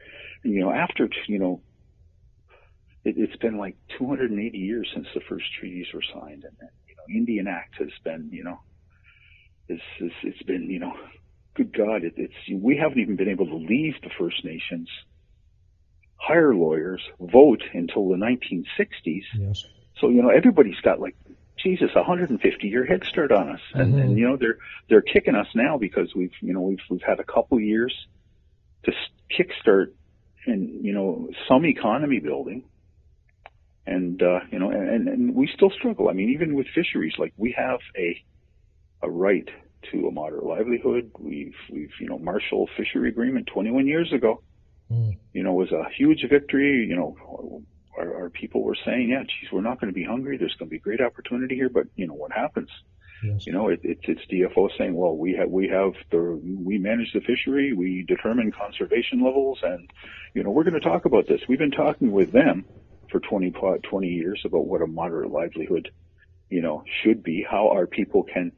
and 0.44 0.52
you 0.52 0.60
know, 0.60 0.70
after, 0.70 1.08
you 1.26 1.38
know, 1.38 1.62
it, 3.04 3.14
it's 3.18 3.36
been 3.36 3.58
like 3.58 3.76
280 3.98 4.56
years 4.56 4.88
since 4.94 5.06
the 5.14 5.20
first 5.28 5.46
treaties 5.58 5.86
were 5.92 6.02
signed. 6.02 6.44
And, 6.44 6.56
and 6.60 6.70
you 6.88 6.94
know, 6.96 7.18
Indian 7.18 7.46
Act 7.48 7.76
has 7.78 7.90
been, 8.04 8.30
you 8.32 8.44
know, 8.44 8.60
it's, 9.68 9.82
it's, 9.98 10.14
it's 10.22 10.42
been, 10.42 10.70
you 10.70 10.78
know, 10.80 10.94
good 11.54 11.76
God, 11.76 12.04
it, 12.04 12.14
it's, 12.16 12.34
we 12.52 12.76
haven't 12.76 12.98
even 12.98 13.16
been 13.16 13.28
able 13.28 13.46
to 13.46 13.56
leave 13.56 13.94
the 14.02 14.10
First 14.18 14.44
Nations, 14.44 14.88
hire 16.16 16.54
lawyers, 16.54 17.02
vote 17.20 17.62
until 17.72 18.08
the 18.08 18.16
1960s. 18.16 19.22
Yes. 19.34 19.64
So, 20.00 20.08
you 20.08 20.22
know, 20.22 20.30
everybody's 20.30 20.80
got 20.80 21.00
like 21.00 21.16
Jesus, 21.62 21.90
a 21.94 21.98
150 21.98 22.66
year 22.66 22.84
head 22.84 23.04
start 23.04 23.30
on 23.30 23.50
us, 23.50 23.60
and, 23.74 23.94
mm-hmm. 23.94 24.02
and 24.02 24.18
you 24.18 24.28
know 24.28 24.36
they're 24.36 24.58
they're 24.88 25.02
kicking 25.02 25.36
us 25.36 25.46
now 25.54 25.78
because 25.78 26.12
we've 26.14 26.32
you 26.40 26.52
know 26.52 26.60
we've 26.60 26.80
we've 26.90 27.02
had 27.02 27.20
a 27.20 27.24
couple 27.24 27.60
years 27.60 27.94
to 28.84 28.92
kickstart 29.30 29.92
and 30.46 30.84
you 30.84 30.92
know 30.92 31.28
some 31.48 31.64
economy 31.64 32.18
building, 32.18 32.64
and 33.86 34.22
uh, 34.22 34.40
you 34.50 34.58
know 34.58 34.70
and, 34.70 35.08
and 35.08 35.34
we 35.34 35.48
still 35.54 35.70
struggle. 35.70 36.08
I 36.08 36.12
mean, 36.12 36.30
even 36.30 36.54
with 36.54 36.66
fisheries, 36.74 37.14
like 37.18 37.32
we 37.36 37.54
have 37.56 37.80
a 37.96 38.22
a 39.02 39.10
right 39.10 39.48
to 39.90 40.06
a 40.06 40.12
moderate 40.12 40.44
livelihood. 40.44 41.10
We've 41.18 41.54
we've 41.70 41.92
you 42.00 42.08
know 42.08 42.18
Marshall 42.18 42.68
Fishery 42.76 43.08
Agreement 43.08 43.48
21 43.52 43.86
years 43.86 44.12
ago. 44.12 44.42
Mm. 44.90 45.16
You 45.32 45.42
know 45.42 45.54
was 45.54 45.72
a 45.72 45.84
huge 45.96 46.24
victory. 46.28 46.86
You 46.88 46.96
know 46.96 47.62
our, 47.98 48.22
our 48.22 48.30
people 48.30 48.62
were 48.62 48.76
saying, 48.84 49.10
yeah, 49.10 49.22
geez, 49.22 49.52
we're 49.52 49.60
not 49.60 49.80
going 49.80 49.92
to 49.92 49.94
be 49.94 50.04
hungry. 50.04 50.38
There's 50.38 50.54
going 50.58 50.68
to 50.68 50.74
be 50.74 50.78
great 50.78 51.00
opportunity 51.00 51.54
here. 51.54 51.68
But 51.68 51.86
you 51.96 52.06
know 52.06 52.14
what 52.14 52.32
happens? 52.32 52.70
Yes. 53.22 53.46
You 53.46 53.52
know, 53.52 53.68
it, 53.68 53.80
it, 53.84 53.98
it's 54.02 54.20
DFO 54.26 54.68
saying, 54.76 54.94
well, 54.94 55.16
we 55.16 55.34
have 55.34 55.48
we 55.48 55.68
have 55.68 55.92
the 56.10 56.40
we 56.42 56.78
manage 56.78 57.12
the 57.12 57.20
fishery, 57.20 57.72
we 57.72 58.04
determine 58.06 58.50
conservation 58.52 59.22
levels, 59.22 59.60
and 59.62 59.90
you 60.34 60.42
know 60.42 60.50
we're 60.50 60.64
going 60.64 60.74
to 60.74 60.80
talk 60.80 61.04
about 61.04 61.26
this. 61.28 61.40
We've 61.48 61.58
been 61.58 61.70
talking 61.70 62.10
with 62.10 62.32
them 62.32 62.64
for 63.12 63.20
20 63.20 63.52
20 63.52 64.08
years 64.08 64.42
about 64.44 64.66
what 64.66 64.82
a 64.82 64.86
moderate 64.86 65.30
livelihood, 65.30 65.90
you 66.50 66.62
know, 66.62 66.82
should 67.02 67.22
be, 67.22 67.46
how 67.48 67.68
our 67.68 67.86
people 67.86 68.24
can, 68.24 68.52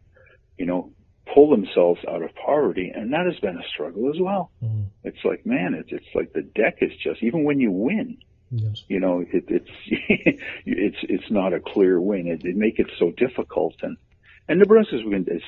you 0.56 0.64
know, 0.64 0.92
pull 1.34 1.50
themselves 1.50 2.00
out 2.08 2.22
of 2.22 2.30
poverty, 2.34 2.92
and 2.94 3.12
that 3.12 3.26
has 3.26 3.38
been 3.40 3.58
a 3.58 3.68
struggle 3.68 4.10
as 4.14 4.20
well. 4.20 4.50
Mm. 4.62 4.86
It's 5.02 5.24
like, 5.24 5.44
man, 5.44 5.74
it's 5.74 5.90
it's 5.90 6.14
like 6.14 6.32
the 6.32 6.42
deck 6.42 6.78
is 6.80 6.92
just 7.02 7.22
even 7.22 7.44
when 7.44 7.60
you 7.60 7.70
win, 7.72 8.18
Yes. 8.56 8.84
You 8.88 9.00
know, 9.00 9.20
it, 9.20 9.44
it's 9.48 9.70
it's 10.64 10.96
it's 11.02 11.30
not 11.30 11.52
a 11.52 11.60
clear 11.60 12.00
win. 12.00 12.28
It, 12.28 12.44
it 12.44 12.56
make 12.56 12.78
it 12.78 12.90
so 12.98 13.10
difficult, 13.10 13.74
and 13.82 13.96
and 14.48 14.58
New 14.58 14.66
Brunswick 14.66 15.02
is. 15.28 15.42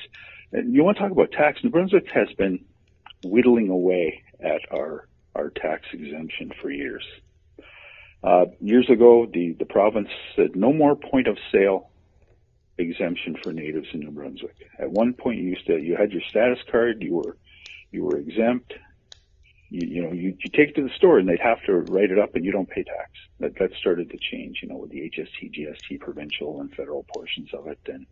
You 0.51 0.83
want 0.83 0.97
to 0.97 1.03
talk 1.03 1.11
about 1.11 1.31
tax? 1.31 1.63
New 1.63 1.69
Brunswick 1.69 2.09
has 2.11 2.31
been 2.37 2.65
whittling 3.23 3.69
away 3.69 4.23
at 4.39 4.61
our 4.71 5.07
our 5.35 5.49
tax 5.49 5.83
exemption 5.93 6.51
for 6.61 6.69
years. 6.69 7.03
Uh, 8.23 8.45
years 8.59 8.89
ago, 8.89 9.27
the 9.31 9.53
the 9.53 9.65
province 9.65 10.09
said 10.35 10.55
no 10.55 10.73
more 10.73 10.95
point 10.95 11.27
of 11.27 11.37
sale 11.51 11.89
exemption 12.77 13.35
for 13.41 13.53
natives 13.53 13.87
in 13.93 14.01
New 14.01 14.11
Brunswick. 14.11 14.55
At 14.79 14.91
one 14.91 15.13
point, 15.13 15.39
you 15.39 15.49
used 15.49 15.65
to 15.67 15.77
you 15.77 15.95
had 15.95 16.11
your 16.11 16.23
status 16.29 16.59
card, 16.71 17.01
you 17.01 17.15
were 17.15 17.37
you 17.91 18.03
were 18.03 18.17
exempt, 18.17 18.73
you, 19.69 19.87
you 19.87 20.03
know, 20.03 20.13
you, 20.13 20.37
you 20.39 20.49
take 20.51 20.69
it 20.69 20.75
to 20.75 20.83
the 20.83 20.93
store 20.95 21.19
and 21.19 21.27
they'd 21.27 21.39
have 21.39 21.61
to 21.65 21.73
write 21.73 22.11
it 22.11 22.19
up 22.19 22.35
and 22.35 22.45
you 22.45 22.51
don't 22.51 22.69
pay 22.69 22.83
tax. 22.83 23.11
That, 23.39 23.55
that 23.59 23.71
started 23.79 24.09
to 24.11 24.17
change, 24.17 24.59
you 24.61 24.69
know, 24.69 24.77
with 24.77 24.91
the 24.91 24.99
HST, 24.99 25.53
GST, 25.53 25.99
provincial 25.99 26.61
and 26.61 26.73
federal 26.73 27.03
portions 27.03 27.53
of 27.53 27.67
it. 27.67 27.79
And, 27.87 28.05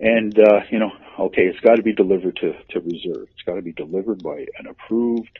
and, 0.00 0.38
uh, 0.38 0.60
you 0.70 0.80
know, 0.80 0.90
okay, 1.18 1.42
it's 1.42 1.60
got 1.60 1.76
to 1.76 1.82
be 1.82 1.92
delivered 1.92 2.36
to, 2.36 2.54
to 2.70 2.80
reserve. 2.80 3.28
It's 3.32 3.42
got 3.46 3.54
to 3.54 3.62
be 3.62 3.72
delivered 3.72 4.22
by 4.22 4.46
an 4.58 4.66
approved 4.66 5.38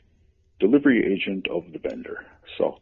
delivery 0.61 1.13
agent 1.13 1.49
of 1.49 1.73
the 1.73 1.79
vendor. 1.79 2.25
So, 2.57 2.79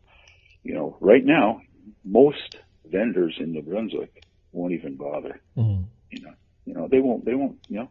you 0.62 0.74
know, 0.74 0.96
right 1.00 1.24
now, 1.24 1.62
most 2.04 2.56
vendors 2.84 3.36
in 3.38 3.52
New 3.52 3.62
Brunswick 3.62 4.24
won't 4.52 4.72
even 4.72 4.96
bother. 4.96 5.40
Mm. 5.56 5.84
You 6.10 6.22
know, 6.22 6.32
you 6.64 6.74
know, 6.74 6.88
they 6.90 7.00
won't, 7.00 7.24
they 7.24 7.34
won't, 7.34 7.58
you 7.68 7.80
know, 7.80 7.88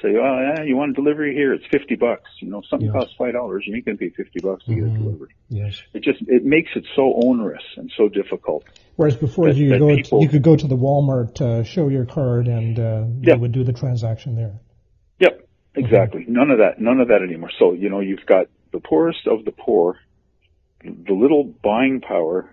say, 0.00 0.08
oh, 0.16 0.54
yeah, 0.56 0.62
you 0.62 0.76
want 0.76 0.90
a 0.90 0.94
delivery 0.94 1.34
here? 1.34 1.52
It's 1.52 1.64
50 1.70 1.96
bucks. 1.96 2.28
You 2.40 2.50
know, 2.50 2.62
something 2.68 2.90
yes. 2.92 2.94
costs 2.94 3.14
$5. 3.18 3.60
You 3.64 3.76
ain't 3.76 3.84
going 3.84 3.98
to 3.98 4.04
pay 4.04 4.10
50 4.10 4.40
bucks 4.40 4.64
to 4.64 4.70
mm-hmm. 4.70 4.80
get 4.80 4.88
it 4.88 4.92
mm-hmm. 4.92 5.04
delivered. 5.04 5.32
Yes. 5.48 5.82
It 5.92 6.02
just, 6.02 6.20
it 6.22 6.44
makes 6.44 6.70
it 6.74 6.84
so 6.96 7.14
onerous 7.24 7.62
and 7.76 7.90
so 7.96 8.08
difficult. 8.08 8.64
Whereas 8.96 9.16
before 9.16 9.48
that, 9.48 9.56
you, 9.56 9.70
that 9.70 9.78
go 9.78 9.94
people, 9.94 10.20
to, 10.20 10.24
you 10.24 10.30
could 10.30 10.42
go 10.42 10.56
to 10.56 10.66
the 10.66 10.76
Walmart, 10.76 11.40
uh, 11.40 11.62
show 11.64 11.88
your 11.88 12.04
card 12.04 12.48
and, 12.48 12.78
uh, 12.78 13.04
yep. 13.20 13.38
would 13.38 13.52
do 13.52 13.64
the 13.64 13.72
transaction 13.72 14.34
there. 14.34 14.60
Yep. 15.18 15.48
Exactly. 15.74 16.22
Mm-hmm. 16.22 16.32
None 16.32 16.50
of 16.50 16.58
that, 16.58 16.80
none 16.80 17.00
of 17.00 17.08
that 17.08 17.22
anymore. 17.22 17.50
So, 17.58 17.72
you 17.72 17.88
know, 17.88 18.00
you've 18.00 18.26
got 18.26 18.46
the 18.72 18.80
poorest 18.80 19.26
of 19.26 19.44
the 19.44 19.52
poor, 19.52 19.98
the 20.84 21.14
little 21.14 21.44
buying 21.44 22.00
power 22.00 22.48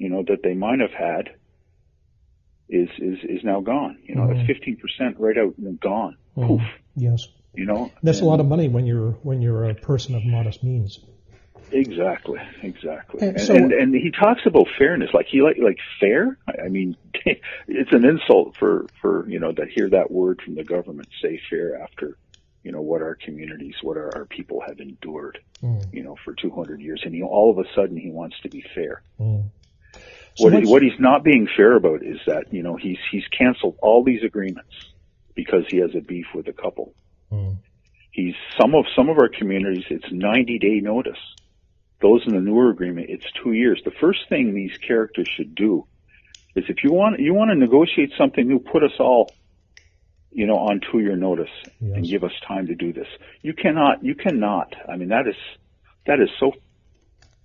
you 0.00 0.08
know, 0.08 0.24
that 0.26 0.42
they 0.42 0.54
might 0.54 0.80
have 0.80 0.92
had 0.92 1.28
is 2.70 2.88
is 2.98 3.18
is 3.22 3.44
now 3.44 3.60
gone. 3.60 3.98
You 4.02 4.14
know, 4.14 4.26
that's 4.32 4.46
fifteen 4.46 4.76
percent 4.78 5.20
right 5.20 5.36
out 5.36 5.54
and 5.58 5.78
gone. 5.78 6.16
Mhm. 6.36 6.46
Poof. 6.46 6.62
Yes. 6.96 7.28
You 7.52 7.66
know, 7.66 7.90
That's 8.02 8.20
a 8.20 8.24
lot 8.24 8.40
of 8.40 8.46
money 8.46 8.68
when 8.68 8.86
you're 8.86 9.12
when 9.22 9.42
you're 9.42 9.68
a 9.68 9.74
person 9.74 10.14
of 10.14 10.24
modest 10.24 10.64
means. 10.64 11.00
Exactly, 11.72 12.40
exactly. 12.62 13.20
And 13.26 13.36
And, 13.36 13.40
so- 13.46 13.54
and 13.54 13.72
and 13.72 13.94
he 13.94 14.10
talks 14.10 14.40
about 14.46 14.68
fairness, 14.78 15.10
like 15.12 15.26
he 15.26 15.42
like 15.42 15.58
like 15.62 15.78
fair. 16.00 16.38
I 16.48 16.66
I 16.66 16.68
mean, 16.68 16.96
it's 17.68 17.92
an 17.92 18.06
insult 18.06 18.56
for 18.56 18.86
for 19.02 19.28
you 19.28 19.38
know 19.38 19.52
to 19.52 19.66
hear 19.66 19.90
that 19.90 20.10
word 20.10 20.40
from 20.42 20.54
the 20.54 20.64
government 20.64 21.08
say 21.22 21.38
fair 21.50 21.78
after 21.82 22.16
you 22.62 22.72
know 22.72 22.82
what 22.82 23.02
our 23.02 23.14
communities, 23.14 23.74
what 23.82 23.96
our, 23.96 24.14
our 24.14 24.24
people 24.26 24.62
have 24.66 24.78
endured, 24.80 25.38
Mm, 25.62 25.92
you 25.92 26.02
know, 26.02 26.16
for 26.24 26.34
200 26.34 26.80
years, 26.80 27.02
and 27.04 27.14
he 27.14 27.22
all 27.22 27.50
of 27.50 27.58
a 27.58 27.68
sudden 27.74 27.94
he 27.96 28.10
wants 28.10 28.34
to 28.40 28.48
be 28.48 28.64
fair. 28.74 29.02
mm. 29.20 29.44
So 30.36 30.44
what 30.44 30.52
he, 30.54 30.60
what 30.70 30.82
he's 30.82 30.98
not 30.98 31.22
being 31.24 31.46
fair 31.54 31.76
about 31.76 32.02
is 32.02 32.18
that 32.26 32.52
you 32.52 32.62
know 32.62 32.76
he's 32.76 32.98
he's 33.10 33.26
canceled 33.36 33.76
all 33.82 34.02
these 34.04 34.22
agreements 34.24 34.72
because 35.34 35.64
he 35.68 35.78
has 35.78 35.90
a 35.94 36.00
beef 36.00 36.26
with 36.34 36.48
a 36.48 36.52
couple. 36.52 36.94
Mm, 37.32 37.56
He's 38.12 38.34
some 38.60 38.74
of 38.74 38.86
some 38.96 39.08
of 39.08 39.18
our 39.18 39.28
communities 39.28 39.84
it's 39.90 40.10
90 40.10 40.58
day 40.58 40.80
notice. 40.80 41.18
Those 42.00 42.22
in 42.26 42.34
the 42.34 42.40
newer 42.40 42.70
agreement 42.70 43.10
it's 43.10 43.26
two 43.42 43.52
years. 43.52 43.82
The 43.84 43.92
first 44.00 44.20
thing 44.28 44.54
these 44.54 44.76
characters 44.86 45.28
should 45.36 45.54
do 45.54 45.86
is 46.56 46.64
if 46.68 46.82
you 46.84 46.92
want 46.92 47.20
you 47.20 47.34
want 47.34 47.50
to 47.50 47.56
negotiate 47.56 48.12
something 48.16 48.46
new, 48.48 48.60
put 48.60 48.82
us 48.82 48.92
all 48.98 49.32
you 50.30 50.46
know 50.46 50.56
on 50.56 50.80
two 50.90 51.00
year 51.00 51.16
notice 51.16 51.50
and 51.80 52.04
give 52.06 52.24
us 52.24 52.32
time 52.46 52.66
to 52.68 52.74
do 52.74 52.92
this. 52.92 53.08
You 53.42 53.54
cannot 53.54 54.04
you 54.04 54.14
cannot. 54.14 54.74
I 54.88 54.96
mean 54.96 55.08
that 55.08 55.26
is 55.26 55.36
that 56.06 56.20
is 56.20 56.28
so 56.38 56.52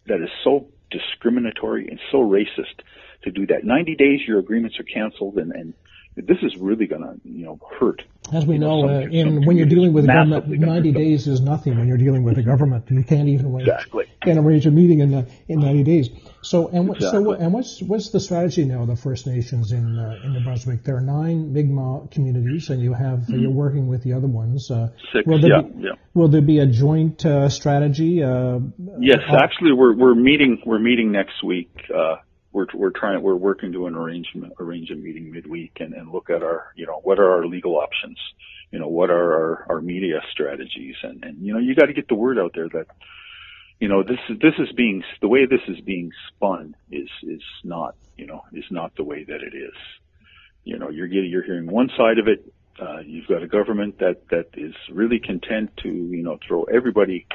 that 0.08 0.22
is 0.22 0.30
so 0.44 0.68
discriminatory 0.92 1.88
and 1.88 2.00
so 2.12 2.20
racist 2.20 2.82
to 3.24 3.32
do 3.32 3.48
that. 3.48 3.64
90 3.64 3.96
days 3.96 4.22
your 4.28 4.40
agreements 4.40 4.80
are 4.80 4.84
canceled 4.84 5.38
and 5.38 5.52
and 5.52 5.74
this 6.16 6.38
is 6.42 6.56
really 6.58 6.88
going 6.88 7.02
to, 7.02 7.20
you 7.26 7.46
know, 7.46 7.60
hurt 7.80 8.02
As 8.34 8.46
we 8.46 8.56
you 8.56 8.60
know, 8.60 8.82
know, 8.88 9.02
uh, 9.02 9.02
in 9.02 9.46
when 9.46 9.56
you're 9.56 9.68
dealing 9.68 9.94
with 9.94 10.06
the 10.08 10.14
government, 10.14 10.48
90 10.48 10.92
days 10.94 11.28
is 11.28 11.42
nothing. 11.42 11.78
When 11.78 11.88
you're 11.88 11.98
dealing 11.98 12.24
with 12.24 12.36
the 12.36 12.44
government, 12.44 12.86
you 12.90 13.04
can't 13.04 13.30
even 13.30 13.46
arrange, 13.46 13.68
Exactly. 13.68 14.06
can't 14.24 14.40
arrange 14.40 14.66
a 14.66 14.72
meeting 14.72 15.00
in 15.00 15.14
uh, 15.14 15.26
in 15.48 15.60
90 15.60 15.84
days. 15.84 16.10
So 16.42 16.68
and 16.70 16.88
what, 16.88 17.02
so 17.02 17.34
and 17.34 17.54
what's 17.54 17.82
what's 17.82 18.10
the 18.10 18.20
strategy 18.20 18.66
now 18.66 18.82
of 18.82 18.88
the 18.88 18.96
First 18.96 19.28
Nations 19.28 19.72
in 19.72 19.98
uh, 20.00 20.20
in 20.24 20.34
New 20.34 20.44
Brunswick? 20.44 20.84
There 20.84 20.98
are 20.98 21.02
nine 21.02 21.54
Mi'kmaq 21.54 22.12
communities, 22.12 22.70
and 22.70 22.82
you 22.82 22.94
have 22.94 23.30
you're 23.30 23.52
working 23.52 23.88
with 23.88 24.04
the 24.04 24.14
other 24.14 24.28
ones. 24.28 24.72
Uh, 24.72 24.76
Mm-hmm. 24.76 25.18
Six, 25.18 25.28
will 25.28 25.40
there 25.42 25.50
yeah, 25.50 25.62
be, 25.62 25.84
yeah. 25.84 25.92
Will 26.14 26.28
there 26.28 26.42
be 26.42 26.60
a 26.60 26.66
joint 26.66 27.26
uh, 27.26 27.50
strategy? 27.50 28.22
Uh, 28.24 28.60
Yes, 29.00 29.20
uh, 29.30 29.36
actually, 29.38 29.72
we're 29.74 29.96
we're 29.96 30.16
meeting 30.16 30.62
we're 30.66 30.80
meeting 30.80 31.12
next 31.12 31.44
week. 31.44 31.72
We're 32.56 32.68
we're 32.74 32.92
trying 32.92 33.22
we're 33.22 33.36
working 33.36 33.74
to 33.74 33.86
an 33.88 33.96
arrangement 33.96 34.54
arrange 34.62 34.90
a 34.90 34.96
meeting 34.96 35.30
midweek 35.30 35.74
and, 35.82 35.94
and 35.94 36.10
look 36.10 36.30
at 36.30 36.42
our 36.42 36.72
you 36.78 36.86
know 36.86 37.02
what 37.04 37.20
are 37.20 37.30
our 37.30 37.46
legal 37.46 37.76
options, 37.76 38.18
you 38.72 38.80
know 38.80 38.88
what 38.88 39.10
are 39.10 39.34
our, 39.34 39.66
our 39.70 39.82
media 39.82 40.22
strategies 40.32 40.96
and 41.04 41.22
and 41.26 41.46
you 41.46 41.52
know 41.52 41.60
you 41.60 41.76
got 41.76 41.88
to 41.88 41.94
get 41.94 42.08
the 42.08 42.16
word 42.16 42.40
out 42.40 42.54
there 42.56 42.70
that 42.70 42.88
you 43.82 43.90
know 43.90 44.04
this 44.04 44.20
is 44.30 44.40
this 44.40 44.54
is 44.58 44.72
being 44.72 45.04
the 45.22 45.28
way 45.28 45.46
this 45.46 45.60
is 45.68 45.82
being 45.82 46.12
spun 46.30 46.78
is 46.90 47.10
is 47.24 47.44
not 47.66 47.96
you 48.16 48.26
know 48.26 48.46
is 48.54 48.64
not 48.72 48.96
the 48.96 49.04
way 49.04 49.26
that 49.26 49.42
it 49.44 49.54
is. 49.54 49.76
You 50.64 50.80
know 50.80 50.90
you're 50.90 51.08
getting 51.08 51.30
you're 51.30 51.44
hearing 51.44 51.68
one 51.68 51.90
side 51.98 52.20
of 52.20 52.30
it. 52.30 52.54
Uh, 52.80 53.00
you've 53.06 53.28
got 53.28 53.44
a 53.44 53.48
government 53.48 54.00
that 54.00 54.30
that 54.30 54.48
is 54.54 54.76
really 54.90 55.20
content 55.20 55.72
to 55.84 55.90
you 55.90 56.24
know 56.24 56.40
throw 56.48 56.64
everybody 56.64 57.28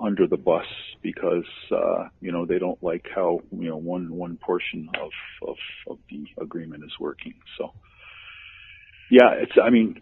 under 0.00 0.26
the 0.26 0.36
bus 0.36 0.66
because 1.02 1.46
uh, 1.72 2.08
you 2.20 2.32
know 2.32 2.46
they 2.46 2.58
don't 2.58 2.82
like 2.82 3.06
how 3.14 3.40
you 3.50 3.68
know 3.68 3.76
one 3.76 4.12
one 4.12 4.36
portion 4.36 4.88
of, 4.94 5.10
of 5.46 5.56
of 5.88 5.98
the 6.10 6.24
agreement 6.40 6.84
is 6.84 6.92
working. 7.00 7.34
So 7.56 7.72
yeah, 9.10 9.32
it's 9.40 9.52
I 9.62 9.70
mean 9.70 10.00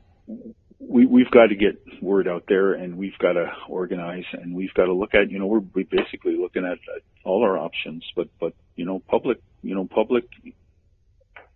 we 0.79 1.07
we've 1.07 1.31
got 1.31 1.47
to 1.47 1.57
get 1.57 1.81
word 2.03 2.29
out 2.29 2.45
there 2.49 2.75
and 2.75 2.97
we've 2.97 3.19
got 3.19 3.33
to 3.33 3.51
organize 3.69 4.25
and 4.33 4.55
we've 4.55 4.75
got 4.75 4.87
to 4.87 4.93
look 4.93 5.15
at 5.15 5.31
you 5.31 5.39
know 5.39 5.47
we're 5.47 5.63
we 5.75 5.85
basically 5.85 6.37
looking 6.37 6.65
at, 6.65 6.73
at 6.73 7.03
all 7.25 7.43
our 7.43 7.59
options, 7.59 8.05
but 8.15 8.29
but 8.41 8.53
you 8.75 8.85
know 8.85 9.01
public 9.09 9.39
you 9.63 9.75
know 9.75 9.87
public 9.87 10.25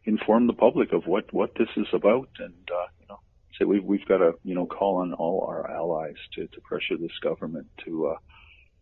inform 0.04 0.46
the 0.46 0.52
public 0.52 0.92
of 0.92 1.06
what 1.06 1.32
what 1.32 1.54
this 1.58 1.68
is 1.76 1.86
about 1.92 2.28
and 2.38 2.68
uh, 2.72 2.86
say 3.60 3.66
we've 3.66 3.84
we've 3.84 4.06
got 4.06 4.18
to 4.18 4.32
you 4.44 4.54
know 4.54 4.66
call 4.66 4.96
on 4.96 5.12
all 5.14 5.46
our 5.48 5.70
allies 5.70 6.16
to 6.34 6.46
to 6.48 6.60
pressure 6.62 6.96
this 6.96 7.16
government 7.22 7.66
to 7.84 8.08
uh, 8.08 8.16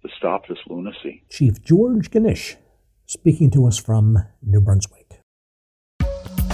to 0.02 0.08
stop 0.16 0.46
this 0.48 0.58
lunacy. 0.68 1.24
Chief 1.30 1.62
George 1.62 2.10
Ginnish 2.10 2.56
speaking 3.06 3.50
to 3.50 3.66
us 3.66 3.78
from 3.78 4.18
New 4.42 4.60
Brunswick. 4.60 5.20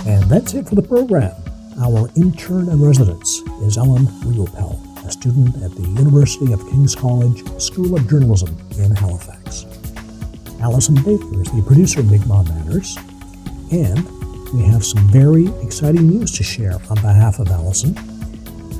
And 0.07 0.23
that's 0.25 0.55
it 0.55 0.69
for 0.69 0.75
the 0.75 0.83
program. 0.83 1.35
Our 1.83 2.09
intern 2.15 2.69
in 2.69 2.81
residence 2.81 3.41
is 3.63 3.77
Ellen 3.77 4.07
Riopel, 4.23 4.79
a 5.05 5.11
student 5.11 5.57
at 5.57 5.75
the 5.75 5.89
University 6.01 6.53
of 6.53 6.61
King's 6.71 6.95
College 6.95 7.43
School 7.61 7.97
of 7.97 8.09
Journalism 8.09 8.57
in 8.79 8.95
Halifax. 8.95 9.67
Allison 10.61 10.95
Baker 10.95 11.43
is 11.43 11.51
the 11.51 11.65
producer 11.67 12.01
of 12.01 12.11
Mi'kmaq 12.11 12.49
Matters, 12.49 12.97
and 13.73 14.09
we 14.53 14.63
have 14.63 14.85
some 14.85 15.03
very 15.09 15.49
exciting 15.67 16.07
news 16.07 16.31
to 16.33 16.45
share 16.45 16.75
on 16.89 16.95
behalf 17.03 17.41
of 17.41 17.49
Allison, 17.49 17.97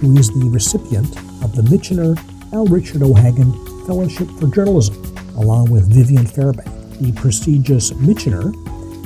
who 0.01 0.17
is 0.17 0.29
the 0.31 0.49
recipient 0.49 1.17
of 1.43 1.55
the 1.55 1.63
Michener 1.63 2.19
L. 2.53 2.67
Richard 2.67 3.03
O'Hagan 3.03 3.53
Fellowship 3.87 4.29
for 4.41 4.47
Journalism, 4.47 4.95
along 5.37 5.71
with 5.71 5.93
Vivian 5.93 6.27
Fairbank. 6.27 6.99
The 7.01 7.13
prestigious 7.13 7.91
Michener 7.93 8.53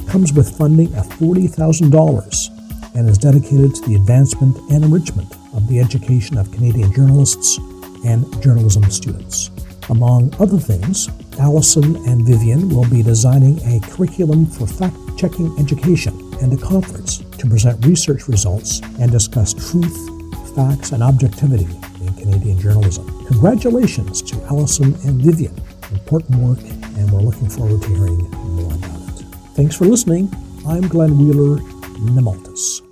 comes 0.08 0.32
with 0.32 0.56
funding 0.56 0.94
of 0.94 1.06
$40,000 1.08 2.94
and 2.94 3.08
is 3.08 3.18
dedicated 3.18 3.74
to 3.74 3.82
the 3.82 3.94
advancement 3.94 4.56
and 4.70 4.84
enrichment 4.84 5.32
of 5.54 5.66
the 5.68 5.80
education 5.80 6.38
of 6.38 6.50
Canadian 6.52 6.92
journalists 6.92 7.58
and 8.04 8.26
journalism 8.42 8.84
students. 8.90 9.50
Among 9.90 10.34
other 10.38 10.58
things, 10.58 11.08
Allison 11.38 11.96
and 12.06 12.26
Vivian 12.26 12.68
will 12.68 12.88
be 12.90 13.02
designing 13.02 13.58
a 13.64 13.80
curriculum 13.80 14.44
for 14.46 14.66
fact 14.66 14.96
checking 15.16 15.56
education 15.58 16.12
and 16.42 16.52
a 16.52 16.56
conference 16.56 17.18
to 17.38 17.48
present 17.48 17.84
research 17.86 18.28
results 18.28 18.80
and 19.00 19.10
discuss 19.10 19.54
truth, 19.54 20.17
facts, 20.54 20.92
and 20.92 21.02
objectivity 21.02 21.68
in 22.00 22.14
Canadian 22.14 22.58
journalism. 22.58 23.06
Congratulations 23.26 24.22
to 24.22 24.42
Allison 24.44 24.94
and 25.04 25.20
Vivian. 25.22 25.54
Important 25.92 26.38
work, 26.40 26.58
and 26.60 27.10
we're 27.10 27.20
looking 27.20 27.48
forward 27.48 27.82
to 27.82 27.88
hearing 27.88 28.18
more 28.30 28.72
about 28.72 29.20
it. 29.20 29.24
Thanks 29.54 29.76
for 29.76 29.84
listening. 29.84 30.30
I'm 30.66 30.88
Glenn 30.88 31.18
Wheeler, 31.18 31.58
Nemaltus. 32.00 32.87